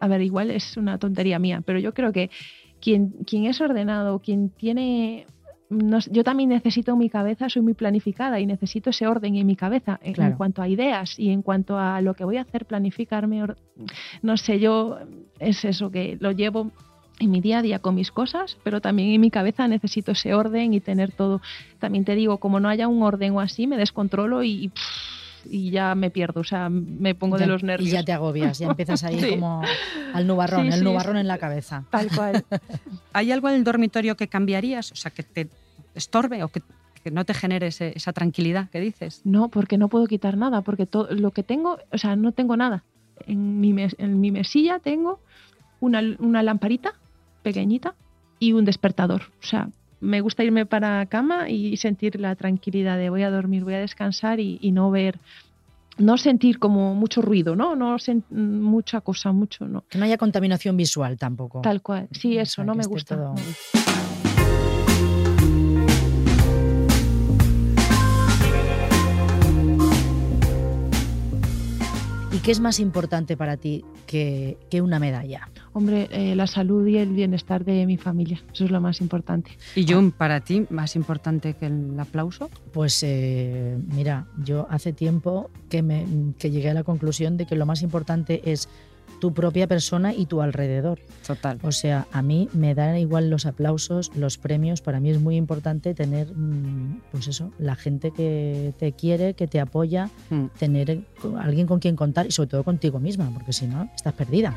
A 0.00 0.08
ver, 0.08 0.22
igual 0.22 0.50
es 0.50 0.78
una 0.78 0.98
tontería 0.98 1.38
mía, 1.38 1.60
pero 1.62 1.78
yo 1.78 1.92
creo 1.92 2.10
que 2.10 2.30
quien, 2.80 3.10
quien 3.26 3.44
es 3.44 3.60
ordenado, 3.60 4.20
quien 4.20 4.48
tiene 4.48 5.26
no, 5.70 5.98
yo 6.10 6.24
también 6.24 6.50
necesito 6.50 6.94
mi 6.96 7.08
cabeza, 7.08 7.48
soy 7.48 7.62
muy 7.62 7.74
planificada 7.74 8.38
y 8.38 8.46
necesito 8.46 8.90
ese 8.90 9.06
orden 9.06 9.36
en 9.36 9.46
mi 9.46 9.56
cabeza 9.56 9.98
en, 10.02 10.12
Claro. 10.14 10.32
en 10.32 10.36
cuanto 10.36 10.62
a 10.62 10.68
ideas 10.68 11.18
y 11.18 11.30
en 11.30 11.42
cuanto 11.42 11.78
a 11.78 12.00
lo 12.00 12.14
que 12.14 12.24
voy 12.24 12.36
a 12.36 12.42
hacer, 12.42 12.66
planificarme, 12.66 13.42
no 14.22 14.36
sé, 14.36 14.60
yo 14.60 14.98
es 15.38 15.64
eso 15.64 15.90
que 15.90 16.16
lo 16.20 16.32
llevo 16.32 16.70
en 17.20 17.30
mi 17.30 17.40
día 17.40 17.58
a 17.58 17.62
día 17.62 17.78
con 17.78 17.94
mis 17.94 18.10
cosas, 18.10 18.58
pero 18.64 18.80
también 18.80 19.10
en 19.10 19.20
mi 19.20 19.30
cabeza 19.30 19.66
necesito 19.68 20.12
ese 20.12 20.34
orden 20.34 20.74
y 20.74 20.80
tener 20.80 21.12
todo. 21.12 21.40
También 21.78 22.04
te 22.04 22.14
digo, 22.14 22.38
como 22.38 22.58
no 22.60 22.68
haya 22.68 22.88
un 22.88 23.02
orden 23.02 23.32
o 23.36 23.40
así, 23.40 23.66
me 23.66 23.76
descontrolo 23.76 24.42
y, 24.42 24.68
pff, 24.68 24.82
y 25.46 25.70
ya 25.70 25.94
me 25.94 26.10
pierdo, 26.10 26.40
o 26.40 26.44
sea, 26.44 26.68
me 26.68 27.14
pongo 27.14 27.38
de 27.38 27.46
los 27.46 27.62
nervios. 27.62 27.88
Y 27.88 27.92
ya 27.92 28.04
te 28.04 28.12
agobias, 28.12 28.58
ya 28.58 28.68
empiezas 28.68 29.02
ahí 29.04 29.18
Sí. 29.20 29.30
como 29.30 29.62
al 30.12 30.26
nubarrón, 30.26 30.66
Sí, 30.70 30.78
el 30.78 30.84
nubarrón 30.84 31.16
en 31.16 31.26
la 31.28 31.38
cabeza. 31.38 31.84
Tal 31.90 32.08
cual. 32.14 32.44
¿Hay 33.12 33.32
algo 33.32 33.48
en 33.48 33.56
el 33.56 33.64
dormitorio 33.64 34.16
que 34.16 34.28
cambiarías? 34.28 34.92
O 34.92 34.96
sea, 34.96 35.10
que 35.10 35.22
te 35.22 35.48
estorbe 35.94 36.42
o 36.42 36.48
que, 36.48 36.62
que 37.02 37.10
no 37.10 37.24
te 37.24 37.34
genere 37.34 37.68
ese- 37.68 37.92
esa 37.96 38.12
tranquilidad 38.12 38.70
que 38.70 38.80
dices. 38.80 39.20
No, 39.24 39.48
porque 39.48 39.78
no 39.78 39.88
puedo 39.88 40.06
quitar 40.06 40.36
nada, 40.36 40.62
porque 40.62 40.86
todo 40.86 41.08
lo 41.10 41.30
que 41.30 41.42
tengo, 41.42 41.78
o 41.92 41.98
sea, 41.98 42.16
no 42.16 42.32
tengo 42.32 42.56
nada. 42.56 42.84
En 43.26 43.60
mi, 43.60 43.72
mes- 43.72 43.94
en 43.98 44.20
mi 44.20 44.30
mesilla 44.30 44.78
tengo 44.80 45.20
una, 45.80 46.02
una 46.18 46.42
lamparita 46.42 46.94
pequeñita 47.42 47.94
y 48.38 48.52
un 48.52 48.64
despertador. 48.64 49.22
O 49.42 49.46
sea, 49.46 49.68
me 50.04 50.20
gusta 50.20 50.44
irme 50.44 50.66
para 50.66 51.04
cama 51.06 51.48
y 51.48 51.76
sentir 51.78 52.20
la 52.20 52.36
tranquilidad 52.36 52.98
de 52.98 53.10
voy 53.10 53.22
a 53.22 53.30
dormir, 53.30 53.64
voy 53.64 53.74
a 53.74 53.80
descansar 53.80 54.38
y, 54.38 54.70
no 54.72 54.90
ver 54.90 55.18
no 55.96 56.18
sentir 56.18 56.58
como 56.58 56.94
mucho 56.94 57.22
ruido, 57.22 57.54
¿no? 57.54 57.76
No 57.76 57.96
mucha 58.30 59.00
cosa, 59.00 59.30
mucho, 59.30 59.66
¿no? 59.68 59.84
Que 59.88 59.96
no 59.96 60.04
haya 60.04 60.18
contaminación 60.18 60.76
visual 60.76 61.16
tampoco. 61.16 61.60
Tal 61.60 61.82
cual. 61.82 62.08
Sí, 62.10 62.36
eso, 62.36 62.64
no, 62.64 62.74
me 62.74 62.84
gusta. 62.84 63.32
¿Y 72.32 72.38
qué 72.38 72.50
es 72.50 72.58
más 72.58 72.80
importante 72.80 73.36
para 73.36 73.56
ti 73.56 73.84
que, 74.06 74.58
una 74.82 74.98
medalla? 74.98 75.48
Hombre, 75.74 76.08
eh, 76.12 76.36
la 76.36 76.46
salud 76.46 76.86
y 76.86 76.98
el 76.98 77.12
bienestar 77.12 77.64
de 77.64 77.84
mi 77.84 77.96
familia, 77.96 78.40
eso 78.52 78.64
es 78.64 78.70
lo 78.70 78.80
más 78.80 79.00
importante. 79.00 79.50
¿Y 79.74 79.84
Jun, 79.92 80.12
para 80.12 80.40
ti, 80.40 80.66
más 80.70 80.94
importante 80.94 81.54
que 81.54 81.66
el 81.66 81.98
aplauso? 81.98 82.48
Pues 82.72 83.02
eh, 83.02 83.76
mira, 83.92 84.28
yo 84.44 84.68
hace 84.70 84.92
tiempo 84.92 85.50
que, 85.68 85.82
me, 85.82 86.06
que 86.38 86.52
llegué 86.52 86.70
a 86.70 86.74
la 86.74 86.84
conclusión 86.84 87.36
de 87.36 87.46
que 87.46 87.56
lo 87.56 87.66
más 87.66 87.82
importante 87.82 88.40
es 88.52 88.68
tu 89.18 89.34
propia 89.34 89.66
persona 89.66 90.14
y 90.14 90.26
tu 90.26 90.42
alrededor. 90.42 91.00
Total. 91.26 91.58
O 91.62 91.72
sea, 91.72 92.06
a 92.12 92.22
mí 92.22 92.48
me 92.52 92.74
dan 92.74 92.96
igual 92.96 93.28
los 93.28 93.46
aplausos, 93.46 94.12
los 94.14 94.38
premios. 94.38 94.80
Para 94.80 95.00
mí 95.00 95.10
es 95.10 95.20
muy 95.20 95.36
importante 95.36 95.94
tener, 95.94 96.32
mm, 96.34 97.00
pues 97.10 97.26
eso, 97.26 97.50
la 97.58 97.74
gente 97.74 98.12
que 98.12 98.74
te 98.78 98.92
quiere, 98.92 99.34
que 99.34 99.48
te 99.48 99.60
apoya, 99.60 100.10
mm. 100.30 100.46
tener 100.58 101.04
alguien 101.40 101.66
con 101.66 101.80
quien 101.80 101.96
contar 101.96 102.26
y 102.26 102.30
sobre 102.30 102.50
todo 102.50 102.64
contigo 102.64 103.00
misma, 103.00 103.30
porque 103.32 103.52
si 103.52 103.66
no, 103.66 103.90
estás 103.96 104.12
perdida. 104.14 104.54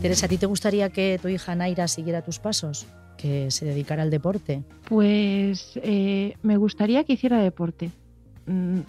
Teresa, 0.00 0.24
¿a 0.24 0.28
ti 0.30 0.38
te 0.38 0.46
gustaría 0.46 0.88
que 0.88 1.18
tu 1.20 1.28
hija 1.28 1.54
Naira 1.54 1.86
siguiera 1.86 2.22
tus 2.22 2.38
pasos? 2.38 2.86
¿Que 3.18 3.50
se 3.50 3.66
dedicara 3.66 4.02
al 4.02 4.10
deporte? 4.10 4.64
Pues 4.84 5.78
eh, 5.82 6.34
me 6.42 6.56
gustaría 6.56 7.04
que 7.04 7.12
hiciera 7.12 7.38
deporte. 7.42 7.90
Mm, 8.46 8.80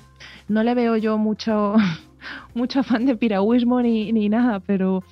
no 0.48 0.64
le 0.64 0.74
veo 0.74 0.96
yo 0.96 1.18
mucho 1.18 1.76
mucho 2.54 2.80
afán 2.80 3.06
de 3.06 3.18
piragüismo 3.18 3.82
ni, 3.82 4.14
ni 4.14 4.30
nada, 4.30 4.62
pero, 4.62 5.04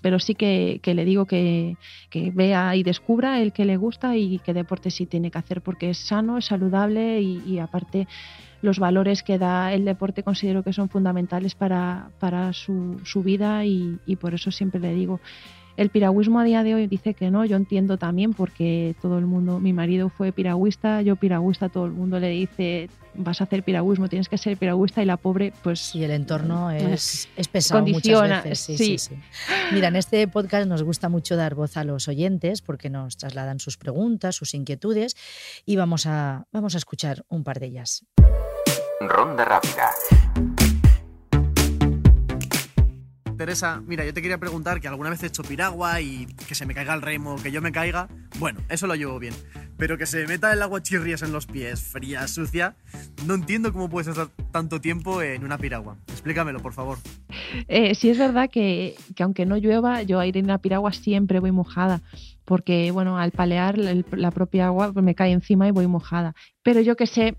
pero 0.00 0.18
sí 0.18 0.34
que, 0.34 0.80
le 0.82 1.04
digo 1.04 1.26
que, 1.26 1.76
vea 2.32 2.74
y 2.76 2.82
descubra 2.82 3.40
el 3.40 3.52
que 3.52 3.64
le 3.64 3.76
gusta 3.76 4.16
y 4.16 4.38
qué 4.38 4.54
deporte 4.54 4.90
sí 4.90 5.06
tiene 5.06 5.30
que 5.30 5.38
hacer 5.38 5.60
porque 5.60 5.90
es 5.90 5.98
sano, 5.98 6.38
es 6.38 6.46
saludable 6.46 7.20
y, 7.20 7.58
aparte 7.58 8.06
los 8.64 8.78
valores 8.78 9.22
que 9.22 9.38
da 9.38 9.72
el 9.74 9.84
deporte 9.84 10.22
considero 10.22 10.62
que 10.62 10.72
son 10.72 10.88
fundamentales 10.88 11.54
para, 11.54 12.08
para 12.18 12.52
su, 12.54 12.98
su 13.04 13.22
vida 13.22 13.64
y, 13.66 13.98
y, 14.06 14.16
por 14.16 14.34
eso 14.34 14.50
siempre 14.50 14.80
le 14.80 14.94
digo 14.94 15.20
el 15.76 15.90
piragüismo 15.90 16.38
a 16.38 16.44
día 16.44 16.62
de 16.62 16.74
hoy 16.74 16.86
dice 16.86 17.14
que 17.14 17.30
no, 17.30 17.44
yo 17.44 17.56
entiendo 17.56 17.98
también 17.98 18.32
porque 18.32 18.94
todo 19.02 19.18
el 19.18 19.26
mundo, 19.26 19.60
mi 19.60 19.72
marido 19.72 20.08
fue 20.08 20.32
piragüista, 20.32 21.02
yo 21.02 21.16
piragüista, 21.16 21.68
todo 21.68 21.86
el 21.86 21.92
mundo 21.92 22.20
le 22.20 22.28
dice 22.28 22.88
vas 23.16 23.40
a 23.40 23.44
hacer 23.44 23.62
piragüismo, 23.62 24.08
tienes 24.08 24.28
que 24.28 24.38
ser 24.38 24.56
piragüista 24.56 25.02
y 25.02 25.06
la 25.06 25.16
pobre 25.16 25.52
pues... 25.62 25.94
Y 25.94 26.04
el 26.04 26.10
entorno 26.10 26.70
es, 26.70 27.28
es 27.36 27.48
pesado 27.48 27.80
condiciona, 27.80 28.36
muchas 28.38 28.44
veces. 28.44 28.78
Sí, 28.78 28.98
sí. 28.98 29.14
Sí, 29.30 29.52
Mira, 29.72 29.88
en 29.88 29.96
este 29.96 30.26
podcast 30.28 30.66
nos 30.68 30.82
gusta 30.82 31.08
mucho 31.08 31.36
dar 31.36 31.54
voz 31.54 31.76
a 31.76 31.84
los 31.84 32.08
oyentes 32.08 32.62
porque 32.62 32.90
nos 32.90 33.16
trasladan 33.16 33.60
sus 33.60 33.76
preguntas, 33.76 34.34
sus 34.34 34.54
inquietudes 34.54 35.16
y 35.64 35.76
vamos 35.76 36.06
a, 36.06 36.46
vamos 36.52 36.74
a 36.74 36.78
escuchar 36.78 37.24
un 37.28 37.44
par 37.44 37.60
de 37.60 37.66
ellas. 37.66 38.04
Ronda 39.00 39.44
rápida. 39.44 39.90
Teresa, 43.44 43.82
mira, 43.86 44.06
yo 44.06 44.14
te 44.14 44.22
quería 44.22 44.38
preguntar 44.38 44.80
que 44.80 44.88
alguna 44.88 45.10
vez 45.10 45.22
he 45.22 45.26
hecho 45.26 45.42
piragua 45.42 46.00
y 46.00 46.24
que 46.48 46.54
se 46.54 46.64
me 46.64 46.72
caiga 46.72 46.94
el 46.94 47.02
remo, 47.02 47.36
que 47.36 47.52
yo 47.52 47.60
me 47.60 47.72
caiga, 47.72 48.08
bueno, 48.38 48.60
eso 48.70 48.86
lo 48.86 48.94
llevo 48.94 49.18
bien. 49.18 49.34
Pero 49.76 49.98
que 49.98 50.06
se 50.06 50.22
me 50.22 50.28
meta 50.28 50.50
el 50.50 50.62
agua 50.62 50.82
chirrias 50.82 51.20
en 51.20 51.30
los 51.30 51.44
pies, 51.44 51.82
fría, 51.82 52.26
sucia, 52.26 52.74
no 53.26 53.34
entiendo 53.34 53.70
cómo 53.70 53.90
puedes 53.90 54.08
estar 54.08 54.28
tanto 54.50 54.80
tiempo 54.80 55.20
en 55.20 55.44
una 55.44 55.58
piragua. 55.58 55.98
Explícamelo, 56.08 56.60
por 56.60 56.72
favor. 56.72 56.96
Eh, 57.68 57.94
sí 57.94 58.08
es 58.08 58.16
verdad 58.16 58.48
que, 58.48 58.96
aunque 59.20 59.44
no 59.44 59.58
llueva, 59.58 60.00
yo 60.00 60.20
a 60.20 60.26
ir 60.26 60.38
en 60.38 60.46
una 60.46 60.56
piragua 60.56 60.94
siempre 60.94 61.38
voy 61.38 61.52
mojada 61.52 62.00
porque 62.46 62.90
bueno, 62.92 63.18
al 63.18 63.30
palear 63.30 63.78
la 63.78 64.30
propia 64.30 64.66
agua 64.66 64.92
me 64.92 65.14
cae 65.14 65.32
encima 65.32 65.68
y 65.68 65.70
voy 65.70 65.86
mojada. 65.86 66.34
Pero 66.62 66.80
yo 66.80 66.96
que 66.96 67.06
sé, 67.06 67.36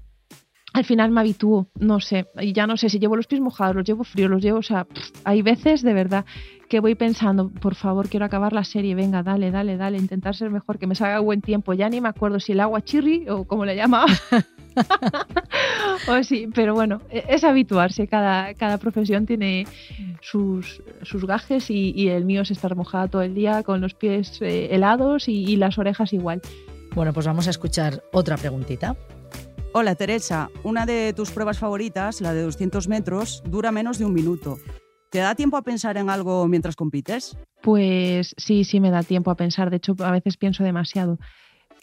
al 0.75 0.83
final 0.83 1.09
me 1.09 1.21
habitúo, 1.21 1.69
no 1.79 2.01
sé, 2.01 2.27
y 2.38 2.51
ya 2.51 2.67
no 2.67 2.75
sé 2.75 2.89
si 2.89 2.99
llevo 2.99 3.15
los 3.15 3.27
pies 3.27 3.39
mojados, 3.39 3.77
los 3.77 3.85
llevo 3.85 4.03
fríos, 4.03 4.29
los 4.29 4.43
llevo, 4.43 4.59
o 4.59 4.61
sea, 4.61 4.85
hay 5.23 5.41
veces 5.41 5.81
de 5.83 5.93
verdad 5.93 6.25
que 6.67 6.81
voy 6.81 6.95
pensando, 6.95 7.49
por 7.49 7.75
favor, 7.75 8.09
quiero 8.09 8.25
acabar 8.25 8.51
la 8.51 8.65
serie, 8.65 8.93
venga, 8.93 9.23
dale, 9.23 9.51
dale, 9.51 9.77
dale, 9.77 9.97
intentar 9.97 10.35
ser 10.35 10.49
mejor, 10.49 10.77
que 10.77 10.85
me 10.85 10.93
salga 10.93 11.19
buen 11.19 11.39
tiempo, 11.39 11.73
ya 11.73 11.88
ni 11.88 12.01
me 12.01 12.09
acuerdo 12.09 12.41
si 12.41 12.51
el 12.51 12.59
agua 12.59 12.81
chirri 12.81 13.25
o 13.29 13.45
como 13.45 13.63
le 13.63 13.77
llamaba. 13.77 14.11
o 16.09 16.23
sí, 16.23 16.49
pero 16.53 16.73
bueno, 16.73 16.99
e, 17.09 17.23
es 17.29 17.45
habituarse, 17.45 18.09
cada, 18.09 18.53
cada 18.55 18.77
profesión 18.77 19.25
tiene 19.25 19.67
sus, 20.19 20.83
sus 21.03 21.25
gajes 21.25 21.69
y, 21.69 22.09
el 22.09 22.25
mío 22.25 22.41
es 22.41 22.51
estar 22.51 22.75
mojada 22.75 23.07
todo 23.07 23.21
el 23.21 23.33
día 23.33 23.63
con 23.63 23.79
los 23.79 23.93
pies 23.93 24.41
eh, 24.41 24.67
helados 24.71 25.29
y 25.29 25.55
las 25.55 25.77
orejas 25.77 26.11
igual. 26.11 26.41
Bueno, 26.93 27.13
pues 27.13 27.25
vamos 27.25 27.47
a 27.47 27.51
escuchar 27.51 28.03
otra 28.11 28.35
preguntita. 28.35 28.97
Hola 29.77 29.95
Teresa, 29.95 30.49
una 30.63 30.85
de 30.85 31.11
tus 31.11 31.31
pruebas 31.31 31.59
favoritas, 31.59 32.21
la 32.21 32.33
de 32.33 32.43
200 32.43 32.88
metros, 32.88 33.43
dura 33.45 33.73
menos 33.73 33.99
de 33.99 34.05
un 34.05 34.13
minuto. 34.13 34.57
¿Te 35.11 35.17
da 35.17 35.35
tiempo 35.35 35.57
a 35.57 35.63
pensar 35.63 35.97
en 35.97 36.09
algo 36.09 36.47
mientras 36.47 36.77
compites? 36.77 37.35
Pues 37.61 38.33
sí, 38.38 38.63
sí 38.63 38.79
me 38.79 38.89
da 38.89 39.03
tiempo 39.03 39.31
a 39.31 39.35
pensar. 39.35 39.69
De 39.69 39.75
hecho, 39.75 39.93
a 39.99 40.11
veces 40.11 40.38
pienso 40.38 40.63
demasiado. 40.63 41.19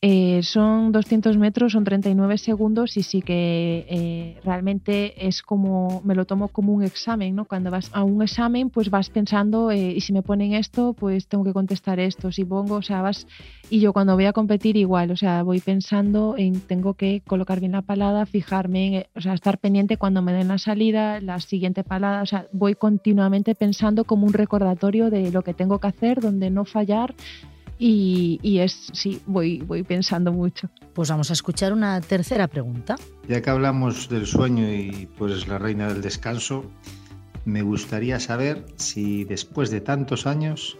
Eh, 0.04 0.42
son 0.42 0.90
200 0.90 1.38
metros, 1.38 1.74
son 1.74 1.84
39 1.84 2.36
segundos 2.36 2.96
y 2.96 3.04
sí 3.04 3.22
que 3.22 3.86
eh, 3.88 4.40
realmente 4.42 5.28
es 5.28 5.42
como, 5.42 6.02
me 6.04 6.16
lo 6.16 6.24
tomo 6.24 6.48
como 6.48 6.72
un 6.72 6.82
examen, 6.82 7.36
¿no? 7.36 7.44
Cuando 7.44 7.70
vas 7.70 7.88
a 7.92 8.02
un 8.02 8.20
examen, 8.20 8.68
pues 8.68 8.90
vas 8.90 9.10
pensando, 9.10 9.70
eh, 9.70 9.92
y 9.92 10.00
si 10.00 10.12
me 10.12 10.22
ponen 10.22 10.54
esto, 10.54 10.92
pues 10.92 11.28
tengo 11.28 11.44
que 11.44 11.52
contestar 11.52 12.00
esto, 12.00 12.32
si 12.32 12.44
pongo, 12.44 12.74
o 12.74 12.82
sea, 12.82 13.00
vas, 13.00 13.28
y 13.70 13.78
yo 13.78 13.92
cuando 13.92 14.16
voy 14.16 14.24
a 14.24 14.32
competir 14.32 14.76
igual, 14.76 15.12
o 15.12 15.16
sea, 15.16 15.44
voy 15.44 15.60
pensando 15.60 16.34
en, 16.36 16.58
tengo 16.62 16.94
que 16.94 17.22
colocar 17.24 17.60
bien 17.60 17.70
la 17.70 17.82
palada, 17.82 18.26
fijarme, 18.26 18.96
en, 18.96 19.06
o 19.14 19.20
sea, 19.20 19.34
estar 19.34 19.58
pendiente 19.58 19.98
cuando 19.98 20.20
me 20.20 20.32
den 20.32 20.48
la 20.48 20.58
salida, 20.58 21.20
la 21.20 21.38
siguiente 21.38 21.84
palada, 21.84 22.22
o 22.22 22.26
sea, 22.26 22.48
voy 22.52 22.74
continuamente 22.74 23.54
pensando 23.54 24.02
como 24.02 24.26
un 24.26 24.32
recordatorio 24.32 25.10
de 25.10 25.30
lo 25.30 25.42
que 25.42 25.54
tengo 25.54 25.78
que 25.78 25.86
hacer, 25.86 26.20
donde 26.20 26.50
no 26.50 26.64
fallar, 26.64 27.14
y, 27.84 28.58
es, 28.60 28.90
sí, 28.92 29.20
voy, 29.26 29.58
voy 29.58 29.82
pensando 29.82 30.32
mucho. 30.32 30.70
Pues 30.92 31.10
vamos 31.10 31.30
a 31.30 31.32
escuchar 31.32 31.72
una 31.72 32.00
tercera 32.00 32.46
pregunta. 32.46 32.94
Ya 33.26 33.42
que 33.42 33.50
hablamos 33.50 34.08
del 34.08 34.26
sueño 34.26 34.72
y 34.72 35.08
pues 35.18 35.48
la 35.48 35.58
reina 35.58 35.88
del 35.88 36.00
descanso, 36.00 36.64
me 37.44 37.62
gustaría 37.62 38.20
saber 38.20 38.64
si 38.76 39.24
después 39.24 39.70
de 39.70 39.80
tantos 39.80 40.28
años 40.28 40.78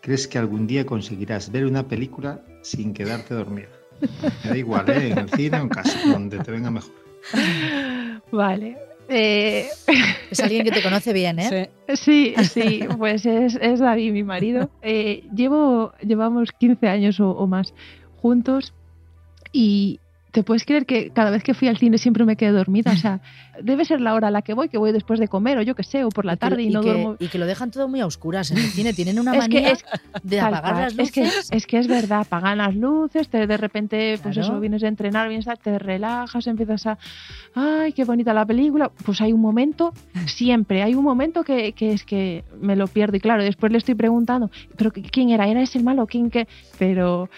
crees 0.00 0.26
que 0.26 0.38
algún 0.38 0.66
día 0.66 0.86
conseguirás 0.86 1.52
ver 1.52 1.66
una 1.66 1.86
película 1.86 2.40
sin 2.62 2.94
quedarte 2.94 3.34
dormida. 3.34 3.68
Me 4.44 4.50
da 4.50 4.56
igual, 4.56 4.88
¿eh? 4.88 5.10
en 5.10 5.18
el 5.18 5.28
cine 5.28 5.58
o 5.58 5.62
en 5.62 5.68
casa, 5.68 5.98
donde 6.10 6.38
te 6.38 6.50
venga 6.50 6.70
mejor. 6.70 6.94
Vale, 8.32 8.78
eh, 9.10 9.68
es 10.30 10.40
alguien 10.40 10.64
que 10.64 10.70
te 10.70 10.82
conoce 10.82 11.12
bien, 11.12 11.38
¿eh? 11.38 11.70
Sí, 11.94 12.34
sí, 12.52 12.84
pues 12.98 13.26
es, 13.26 13.80
David, 13.80 14.12
mi 14.12 14.22
marido. 14.22 14.70
Eh, 14.82 15.24
llevo, 15.34 15.92
llevamos 16.00 16.52
15 16.52 16.88
años 16.88 17.20
o 17.20 17.46
más 17.46 17.74
juntos 18.20 18.72
y, 19.52 20.00
¿Te 20.32 20.42
puedes 20.42 20.64
creer 20.64 20.86
que 20.86 21.10
cada 21.10 21.30
vez 21.30 21.42
que 21.42 21.54
fui 21.54 21.68
al 21.68 21.78
cine 21.78 21.98
siempre 21.98 22.24
me 22.24 22.36
quedo 22.36 22.56
dormida? 22.56 22.92
O 22.92 22.96
sea, 22.96 23.20
debe 23.62 23.84
ser 23.84 24.00
la 24.00 24.14
hora 24.14 24.28
a 24.28 24.30
la 24.30 24.42
que 24.42 24.54
voy, 24.54 24.68
que 24.68 24.78
voy 24.78 24.92
después 24.92 25.18
de 25.18 25.28
comer 25.28 25.58
o 25.58 25.62
yo 25.62 25.74
qué 25.74 25.82
sé, 25.82 26.04
o 26.04 26.08
por 26.08 26.24
la 26.24 26.36
tarde 26.36 26.62
y, 26.62 26.70
no 26.70 26.82
duermo. 26.82 27.16
Y 27.18 27.28
que 27.28 27.38
lo 27.38 27.46
dejan 27.46 27.70
todo 27.70 27.88
muy 27.88 28.00
a 28.00 28.06
oscuras 28.06 28.50
en 28.50 28.58
el 28.58 28.64
cine. 28.64 28.92
Tienen 28.92 29.18
una 29.18 29.34
manía 29.34 29.76
de 30.22 30.40
apagar 30.40 30.76
las 30.76 30.96
luces. 30.96 31.48
Es 31.50 31.66
que, 31.66 31.78
es 31.78 31.88
verdad, 31.88 32.20
apagan 32.20 32.58
las 32.58 32.74
luces, 32.74 33.28
te, 33.28 33.46
de 33.46 33.56
repente, 33.56 34.18
pues 34.22 34.36
eso, 34.36 34.60
vienes 34.60 34.82
de 34.82 34.88
entrenar, 34.88 35.28
vienes 35.28 35.48
a, 35.48 35.56
te 35.56 35.78
relajas, 35.78 36.46
empiezas 36.46 36.86
a. 36.86 36.98
¡Ay, 37.54 37.92
qué 37.92 38.04
bonita 38.04 38.32
la 38.32 38.46
película! 38.46 38.90
Pues 39.04 39.20
hay 39.20 39.32
un 39.32 39.40
momento, 39.40 39.92
siempre, 40.26 40.82
hay 40.82 40.94
un 40.94 41.04
momento 41.04 41.42
que, 41.42 41.72
que 41.72 41.92
es 41.92 42.04
que 42.04 42.44
me 42.60 42.76
lo 42.76 42.86
pierdo. 42.86 43.16
Y 43.16 43.20
claro, 43.20 43.42
después 43.42 43.72
le 43.72 43.78
estoy 43.78 43.94
preguntando, 43.94 44.50
¿pero 44.76 44.92
quién 44.92 45.30
era? 45.30 45.48
¿Era 45.48 45.62
ese 45.62 45.82
malo? 45.82 46.06
¿Quién 46.06 46.30
qué? 46.30 46.46
Pero 46.78 47.28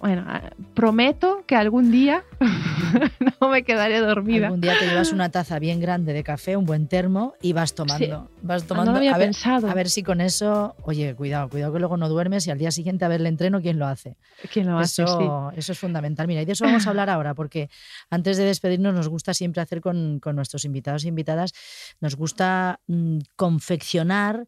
bueno, 0.00 0.24
ah, 0.26 0.50
prometo 0.74 1.44
que 1.46 1.56
algún 1.56 1.90
día 1.90 2.24
no 3.40 3.48
me 3.48 3.64
quedaré 3.64 3.98
dormida. 3.98 4.46
Algún 4.46 4.60
día 4.60 4.78
te 4.78 4.86
llevas 4.86 5.12
una 5.12 5.30
taza 5.30 5.58
bien 5.58 5.80
grande 5.80 6.12
de 6.12 6.22
café, 6.22 6.56
un 6.56 6.64
buen 6.64 6.86
termo 6.88 7.34
y 7.42 7.52
vas 7.52 7.74
tomando. 7.74 8.30
Vas 8.42 8.64
tomando. 8.64 8.92
No 8.92 8.98
había 8.98 9.14
a, 9.14 9.18
ver, 9.18 9.28
pensado. 9.28 9.68
a 9.68 9.74
ver 9.74 9.90
si 9.90 10.02
con 10.02 10.20
eso, 10.20 10.74
oye, 10.82 11.14
cuidado, 11.14 11.48
cuidado 11.48 11.72
que 11.72 11.78
luego 11.80 11.96
no 11.96 12.08
duermes 12.08 12.46
y 12.46 12.50
al 12.50 12.58
día 12.58 12.70
siguiente 12.70 13.04
a 13.04 13.08
ver 13.08 13.20
el 13.20 13.26
entreno, 13.26 13.60
¿quién 13.60 13.78
lo 13.78 13.86
hace? 13.86 14.16
¿Quién 14.52 14.68
lo 14.68 14.78
hace? 14.78 15.02
Eso, 15.02 15.52
eso 15.56 15.72
es 15.72 15.78
fundamental. 15.78 16.26
Mira, 16.26 16.42
y 16.42 16.44
de 16.44 16.52
eso 16.52 16.64
vamos 16.64 16.86
a 16.86 16.90
hablar 16.90 17.10
ahora, 17.10 17.34
porque 17.34 17.68
antes 18.08 18.36
de 18.38 18.44
despedirnos 18.44 18.94
nos 18.94 19.08
gusta 19.08 19.34
siempre 19.34 19.60
hacer 19.60 19.80
con, 19.80 20.18
con 20.20 20.36
nuestros 20.36 20.64
invitados 20.64 21.04
e 21.04 21.08
invitadas, 21.08 21.52
nos 22.00 22.16
gusta 22.16 22.80
mm, 22.86 23.18
confeccionar 23.36 24.46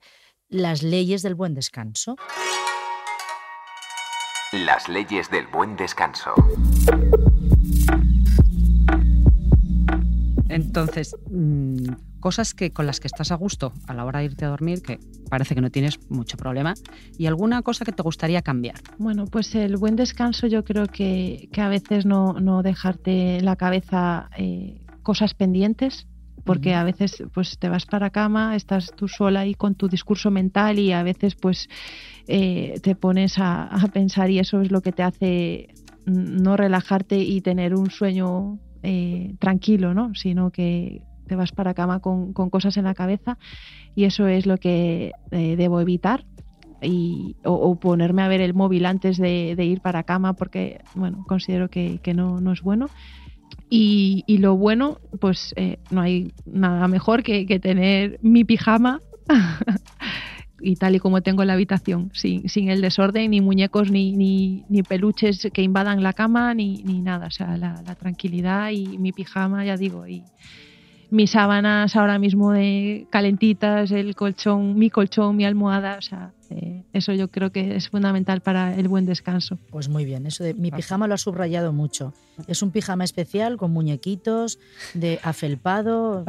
las 0.48 0.82
leyes 0.82 1.22
del 1.22 1.34
buen 1.34 1.54
descanso. 1.54 2.16
Las 4.52 4.86
leyes 4.86 5.30
del 5.30 5.46
buen 5.46 5.76
descanso. 5.76 6.34
Entonces, 10.50 11.16
mm, 11.30 11.86
cosas 12.20 12.52
que 12.52 12.70
con 12.70 12.84
las 12.84 13.00
que 13.00 13.06
estás 13.06 13.32
a 13.32 13.36
gusto 13.36 13.72
a 13.86 13.94
la 13.94 14.04
hora 14.04 14.18
de 14.18 14.26
irte 14.26 14.44
a 14.44 14.48
dormir, 14.48 14.82
que 14.82 15.00
parece 15.30 15.54
que 15.54 15.62
no 15.62 15.70
tienes 15.70 15.98
mucho 16.10 16.36
problema, 16.36 16.74
y 17.16 17.24
alguna 17.24 17.62
cosa 17.62 17.86
que 17.86 17.92
te 17.92 18.02
gustaría 18.02 18.42
cambiar. 18.42 18.76
Bueno, 18.98 19.24
pues 19.24 19.54
el 19.54 19.78
buen 19.78 19.96
descanso 19.96 20.46
yo 20.46 20.64
creo 20.64 20.86
que, 20.86 21.48
que 21.50 21.62
a 21.62 21.68
veces 21.68 22.04
no, 22.04 22.34
no 22.34 22.62
dejarte 22.62 23.38
en 23.38 23.46
la 23.46 23.56
cabeza 23.56 24.28
eh, 24.36 24.84
cosas 25.02 25.32
pendientes, 25.32 26.06
porque 26.44 26.74
a 26.74 26.84
veces 26.84 27.22
pues 27.32 27.58
te 27.58 27.68
vas 27.68 27.86
para 27.86 28.10
cama, 28.10 28.56
estás 28.56 28.92
tú 28.96 29.08
sola 29.08 29.40
ahí 29.40 29.54
con 29.54 29.74
tu 29.74 29.88
discurso 29.88 30.30
mental 30.30 30.78
y 30.78 30.92
a 30.92 31.02
veces 31.02 31.34
pues 31.34 31.68
eh, 32.26 32.80
te 32.82 32.94
pones 32.94 33.38
a, 33.38 33.64
a 33.64 33.88
pensar 33.88 34.30
y 34.30 34.38
eso 34.38 34.60
es 34.60 34.70
lo 34.70 34.80
que 34.80 34.92
te 34.92 35.02
hace 35.02 35.68
no 36.06 36.56
relajarte 36.56 37.18
y 37.18 37.40
tener 37.40 37.74
un 37.74 37.90
sueño 37.90 38.58
eh, 38.82 39.34
tranquilo, 39.38 39.94
¿no? 39.94 40.14
Sino 40.14 40.50
que 40.50 41.02
te 41.28 41.36
vas 41.36 41.52
para 41.52 41.74
cama 41.74 42.00
con, 42.00 42.32
con, 42.32 42.50
cosas 42.50 42.76
en 42.76 42.84
la 42.84 42.94
cabeza 42.94 43.38
y 43.94 44.04
eso 44.04 44.26
es 44.26 44.46
lo 44.46 44.56
que 44.56 45.12
eh, 45.30 45.56
debo 45.56 45.80
evitar. 45.80 46.24
Y, 46.84 47.36
o, 47.44 47.52
o, 47.52 47.76
ponerme 47.76 48.22
a 48.22 48.28
ver 48.28 48.40
el 48.40 48.54
móvil 48.54 48.86
antes 48.86 49.16
de, 49.16 49.54
de 49.54 49.64
ir 49.64 49.80
para 49.80 50.02
cama 50.02 50.32
porque, 50.32 50.80
bueno, 50.96 51.24
considero 51.28 51.68
que, 51.68 52.00
que 52.02 52.12
no, 52.12 52.40
no, 52.40 52.50
es 52.50 52.60
bueno. 52.60 52.88
Y, 53.74 54.24
y 54.26 54.36
lo 54.36 54.54
bueno, 54.54 54.98
pues 55.18 55.54
eh, 55.56 55.78
no 55.88 56.02
hay 56.02 56.34
nada 56.44 56.88
mejor 56.88 57.22
que, 57.22 57.46
que 57.46 57.58
tener 57.58 58.18
mi 58.20 58.44
pijama 58.44 59.00
y 60.60 60.76
tal 60.76 60.94
y 60.94 60.98
como 60.98 61.22
tengo 61.22 61.40
en 61.40 61.48
la 61.48 61.54
habitación, 61.54 62.10
sin, 62.12 62.50
sin 62.50 62.68
el 62.68 62.82
desorden, 62.82 63.30
ni 63.30 63.40
muñecos, 63.40 63.90
ni, 63.90 64.14
ni, 64.14 64.66
ni, 64.68 64.82
peluches 64.82 65.48
que 65.54 65.62
invadan 65.62 66.02
la 66.02 66.12
cama, 66.12 66.52
ni, 66.52 66.82
ni 66.82 67.00
nada. 67.00 67.28
O 67.28 67.30
sea, 67.30 67.56
la, 67.56 67.80
la, 67.80 67.94
tranquilidad 67.94 68.68
y 68.72 68.98
mi 68.98 69.10
pijama, 69.10 69.64
ya 69.64 69.78
digo, 69.78 70.06
y 70.06 70.22
mis 71.12 71.32
sábanas 71.32 71.94
ahora 71.94 72.18
mismo 72.18 72.52
de 72.52 73.06
calentitas, 73.10 73.90
el 73.90 74.16
colchón, 74.16 74.78
mi 74.78 74.88
colchón, 74.88 75.36
mi 75.36 75.44
almohada, 75.44 75.96
o 75.98 76.02
sea, 76.02 76.32
eh, 76.48 76.84
eso 76.94 77.12
yo 77.12 77.28
creo 77.28 77.52
que 77.52 77.76
es 77.76 77.90
fundamental 77.90 78.40
para 78.40 78.74
el 78.74 78.88
buen 78.88 79.04
descanso. 79.04 79.58
Pues 79.70 79.90
muy 79.90 80.06
bien, 80.06 80.26
eso 80.26 80.42
de 80.42 80.54
mi 80.54 80.70
pijama 80.70 81.06
lo 81.06 81.14
ha 81.14 81.18
subrayado 81.18 81.74
mucho. 81.74 82.14
Es 82.46 82.62
un 82.62 82.70
pijama 82.70 83.04
especial 83.04 83.58
con 83.58 83.72
muñequitos, 83.72 84.58
de 84.94 85.20
afelpado. 85.22 86.24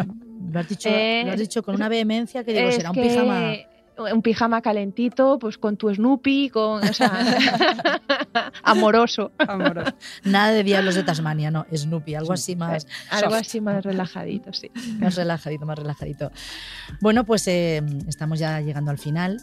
Lo 0.52 0.60
has 0.60 0.68
dicho, 0.68 0.90
eh, 0.92 1.24
lo 1.26 1.32
has 1.32 1.40
dicho 1.40 1.64
con 1.64 1.76
una 1.76 1.88
vehemencia 1.90 2.44
que 2.44 2.54
digo, 2.54 2.70
será 2.72 2.92
un 2.92 2.96
que... 2.96 3.04
pijama 3.04 3.54
un 3.98 4.22
pijama 4.22 4.62
calentito, 4.62 5.38
pues 5.40 5.58
con 5.58 5.78
tu 5.78 5.94
Snoopy, 5.94 6.50
con, 6.50 6.84
o 6.84 6.94
sea, 6.94 7.12
amoroso. 8.64 9.32
amoroso. 9.38 9.94
Nada 10.24 10.52
de 10.52 10.64
diablos 10.64 10.96
de 10.96 11.04
Tasmania, 11.04 11.52
no, 11.52 11.66
Snoopy, 11.74 12.16
algo 12.16 12.34
así 12.34 12.56
más. 12.56 12.88
Algo 13.10 13.32
soft. 13.32 13.42
así 13.42 13.62
más 13.62 13.84
relajadito, 13.84 14.54
sí. 14.54 14.72
Más 15.00 15.16
relajadito, 15.16 15.66
más 15.66 15.78
relajadito. 15.78 16.32
Bueno, 17.02 17.26
pues 17.26 17.48
eh, 17.48 17.84
estamos 18.08 18.40
ya 18.40 18.60
llegando 18.62 18.92
al 18.92 18.98
final 18.98 19.38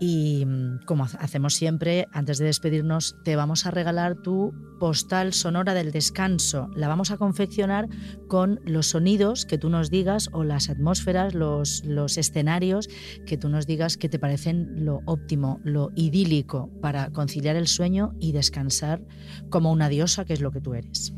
y 0.00 0.46
como 0.84 1.04
hacemos 1.04 1.54
siempre, 1.54 2.06
antes 2.12 2.38
de 2.38 2.46
despedirnos, 2.46 3.16
te 3.24 3.36
vamos 3.36 3.66
a 3.66 3.70
regalar 3.70 4.16
tu 4.16 4.54
postal 4.78 5.32
sonora 5.32 5.74
del 5.74 5.90
descanso. 5.90 6.70
La 6.74 6.88
vamos 6.88 7.10
a 7.10 7.16
confeccionar 7.16 7.88
con 8.28 8.60
los 8.64 8.88
sonidos 8.88 9.46
que 9.46 9.58
tú 9.58 9.68
nos 9.68 9.90
digas 9.90 10.28
o 10.32 10.44
las 10.44 10.70
atmósferas, 10.70 11.34
los, 11.34 11.84
los 11.84 12.18
escenarios 12.18 12.88
que 13.26 13.36
tú 13.36 13.48
nos 13.48 13.66
digas 13.66 13.95
que 13.98 14.08
te 14.08 14.18
parecen 14.18 14.84
lo 14.84 15.00
óptimo, 15.04 15.60
lo 15.64 15.90
idílico 15.94 16.70
para 16.80 17.10
conciliar 17.10 17.56
el 17.56 17.66
sueño 17.66 18.14
y 18.20 18.32
descansar 18.32 19.00
como 19.50 19.72
una 19.72 19.88
diosa, 19.88 20.24
que 20.24 20.32
es 20.32 20.40
lo 20.40 20.50
que 20.50 20.60
tú 20.60 20.74
eres. 20.74 21.14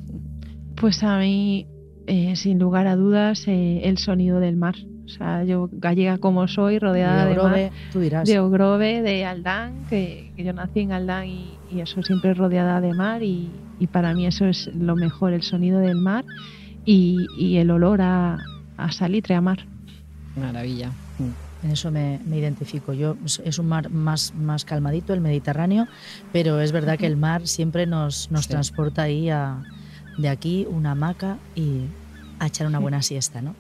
Pues 0.77 1.03
a 1.03 1.19
mí, 1.19 1.67
eh, 2.07 2.37
sin 2.37 2.59
lugar 2.59 2.87
a 2.87 2.97
dudas, 2.97 3.47
eh, 3.49 3.81
el 3.85 3.99
sonido 3.99 4.41
del 4.41 4.57
mar. 4.57 4.77
O 5.05 5.09
sea, 5.09 5.43
yo 5.45 5.71
gallega 5.73 6.19
como 6.19 6.47
soy, 6.49 6.79
rodeada 6.79 7.25
de, 7.25 7.33
Ogrove, 7.33 7.61
de 7.61 7.71
mar, 7.71 7.79
tú 7.93 8.01
dirás. 8.01 8.29
de 8.29 8.39
Ogrove, 8.39 9.03
de 9.03 9.25
Aldán, 9.25 9.87
que, 9.89 10.33
que 10.37 10.45
yo 10.45 10.53
nací 10.53 10.81
en 10.81 10.93
Aldán 10.93 11.27
y, 11.27 11.55
y, 11.73 11.81
eso 11.81 12.03
siempre 12.03 12.35
rodeada 12.35 12.83
de 12.83 12.93
mar 12.93 13.23
y, 13.23 13.51
y, 13.81 13.87
para 13.87 14.13
mí 14.13 14.27
eso 14.27 14.45
es 14.45 14.71
lo 14.75 14.97
mejor, 14.97 15.33
el 15.33 15.43
sonido 15.43 15.81
del 15.81 15.97
mar 15.97 16.27
y, 16.85 17.27
y 17.39 17.57
el 17.57 17.71
olor 17.71 18.03
a, 18.03 18.39
a 18.77 18.93
salitre, 18.93 19.35
a 19.35 19.41
mar. 19.41 19.67
Maravilla. 20.37 20.93
En 21.63 21.73
eso 21.73 21.91
me, 21.91 22.21
me, 22.25 22.39
identifico. 22.39 22.93
Yo 22.93 23.17
es 23.45 23.59
un 23.59 23.67
mar 23.67 23.91
más, 23.91 24.33
más 24.35 24.65
calmadito, 24.65 25.13
el 25.13 25.21
Mediterráneo, 25.21 25.89
pero 26.33 26.61
es 26.61 26.71
verdad 26.71 26.97
que 26.99 27.07
el 27.07 27.17
mar 27.17 27.49
siempre 27.49 27.87
nos, 27.87 28.31
nos 28.31 28.45
sí. 28.45 28.51
transporta 28.51 29.03
ahí 29.03 29.29
a, 29.29 29.65
de 30.19 30.29
aquí 30.29 30.67
una 30.71 30.93
hamaca 30.93 31.39
y 31.55 31.87
a 32.39 32.47
echar 32.47 32.67
una 32.67 32.79
buena 32.79 33.03
siesta, 33.03 33.43
¿no? 33.43 33.55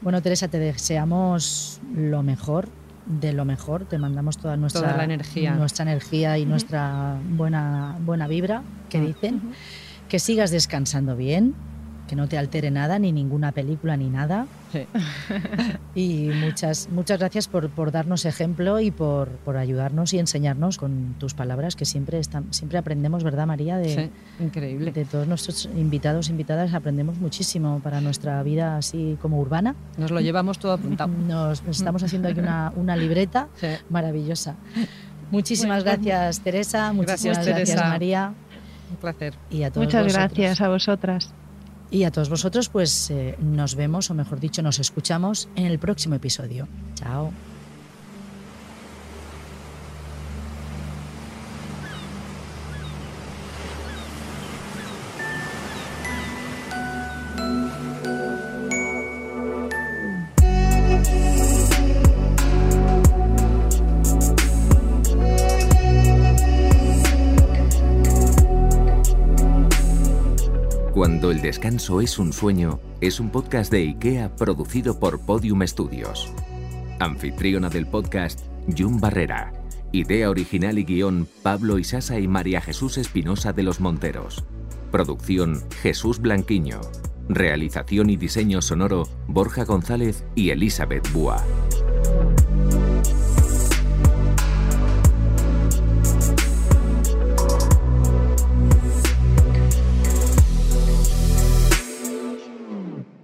Bueno, 0.00 0.20
Teresa, 0.22 0.48
te 0.48 0.58
deseamos 0.58 1.80
lo 1.94 2.22
mejor, 2.22 2.68
de 3.06 3.32
lo 3.32 3.44
mejor. 3.44 3.84
Te 3.84 3.98
mandamos 3.98 4.38
toda 4.38 4.56
nuestra, 4.56 4.82
toda 4.82 4.96
la 4.96 5.04
energía. 5.04 5.54
nuestra 5.54 5.84
energía 5.84 6.38
y 6.38 6.42
uh 6.42 6.44
-huh. 6.44 6.48
nuestra 6.48 7.18
buena, 7.30 7.96
buena 8.00 8.26
vibra, 8.26 8.62
que 8.88 9.00
dicen. 9.00 9.36
Uh 9.36 9.38
-huh. 9.38 10.08
Que 10.08 10.18
sigas 10.18 10.50
descansando 10.50 11.16
bien, 11.16 11.54
que 12.08 12.16
no 12.16 12.28
te 12.28 12.38
altere 12.38 12.70
nada, 12.70 12.98
ni 12.98 13.12
ninguna 13.12 13.52
película, 13.52 13.96
ni 13.96 14.08
nada. 14.08 14.46
Sí. 14.72 14.86
y 15.94 16.30
muchas, 16.34 16.88
muchas 16.90 17.18
gracias 17.18 17.48
por, 17.48 17.70
por 17.70 17.92
darnos 17.92 18.24
ejemplo 18.24 18.80
y 18.80 18.90
por, 18.90 19.28
por, 19.28 19.56
ayudarnos 19.56 20.12
y 20.12 20.18
enseñarnos 20.18 20.78
con 20.78 21.14
tus 21.18 21.34
palabras, 21.34 21.76
que 21.76 21.84
siempre, 21.84 22.18
están, 22.18 22.52
siempre 22.52 22.78
aprendemos, 22.78 23.24
¿verdad, 23.24 23.46
María? 23.46 23.78
De, 23.78 23.94
sí, 23.94 24.10
increíble. 24.44 24.92
De 24.92 25.04
todos 25.04 25.26
nuestros 25.26 25.68
invitados, 25.76 26.28
invitadas, 26.28 26.74
aprendemos 26.74 27.18
muchísimo 27.18 27.80
para 27.82 28.00
nuestra 28.00 28.42
vida 28.42 28.76
así 28.76 29.16
como 29.22 29.40
urbana. 29.40 29.74
Nos 29.96 30.10
lo 30.10 30.20
llevamos 30.20 30.58
todo 30.58 30.72
apuntado. 30.72 31.12
Nos, 31.24 31.62
nos 31.64 31.78
estamos 31.78 32.02
haciendo 32.02 32.28
aquí 32.28 32.40
una, 32.40 32.72
una 32.76 32.96
libreta 32.96 33.48
sí. 33.60 33.68
maravillosa. 33.88 34.56
Muchísimas 35.30 35.84
bueno, 35.84 36.02
gracias, 36.02 36.40
Teresa. 36.40 36.92
Muchísimas 36.92 37.46
gracias. 37.46 37.80
María. 37.80 38.34
Un 38.90 38.96
placer. 38.96 39.34
Y 39.50 39.62
a 39.62 39.70
todos 39.70 39.86
Muchas 39.86 40.04
vosotros. 40.04 40.36
gracias 40.36 40.60
a 40.60 40.68
vosotras. 40.68 41.34
Y 41.94 42.02
a 42.02 42.10
todos 42.10 42.28
vosotros, 42.28 42.68
pues 42.68 43.08
eh, 43.12 43.36
nos 43.38 43.76
vemos, 43.76 44.10
o 44.10 44.14
mejor 44.14 44.40
dicho, 44.40 44.62
nos 44.62 44.80
escuchamos 44.80 45.48
en 45.54 45.66
el 45.66 45.78
próximo 45.78 46.16
episodio. 46.16 46.66
Chao. 46.96 47.30
Cuando 70.94 71.32
el 71.32 71.42
descanso 71.42 72.00
es 72.00 72.20
un 72.20 72.32
sueño, 72.32 72.78
es 73.00 73.18
un 73.18 73.30
podcast 73.30 73.68
de 73.72 73.78
IKEA 73.78 74.36
producido 74.36 75.00
por 75.00 75.26
Podium 75.26 75.66
Studios. 75.66 76.32
Anfitriona 77.00 77.68
del 77.68 77.88
podcast, 77.88 78.42
Jun 78.78 79.00
Barrera. 79.00 79.52
Idea 79.90 80.30
original 80.30 80.78
y 80.78 80.84
guion, 80.84 81.26
Pablo 81.42 81.80
Isasa 81.80 82.20
y 82.20 82.28
María 82.28 82.60
Jesús 82.60 82.96
Espinosa 82.96 83.52
de 83.52 83.64
los 83.64 83.80
Monteros. 83.80 84.44
Producción, 84.92 85.64
Jesús 85.82 86.20
Blanquiño. 86.20 86.80
Realización 87.28 88.08
y 88.08 88.16
diseño 88.16 88.62
sonoro, 88.62 89.08
Borja 89.26 89.64
González 89.64 90.24
y 90.36 90.50
Elizabeth 90.50 91.12
Búa. 91.12 91.44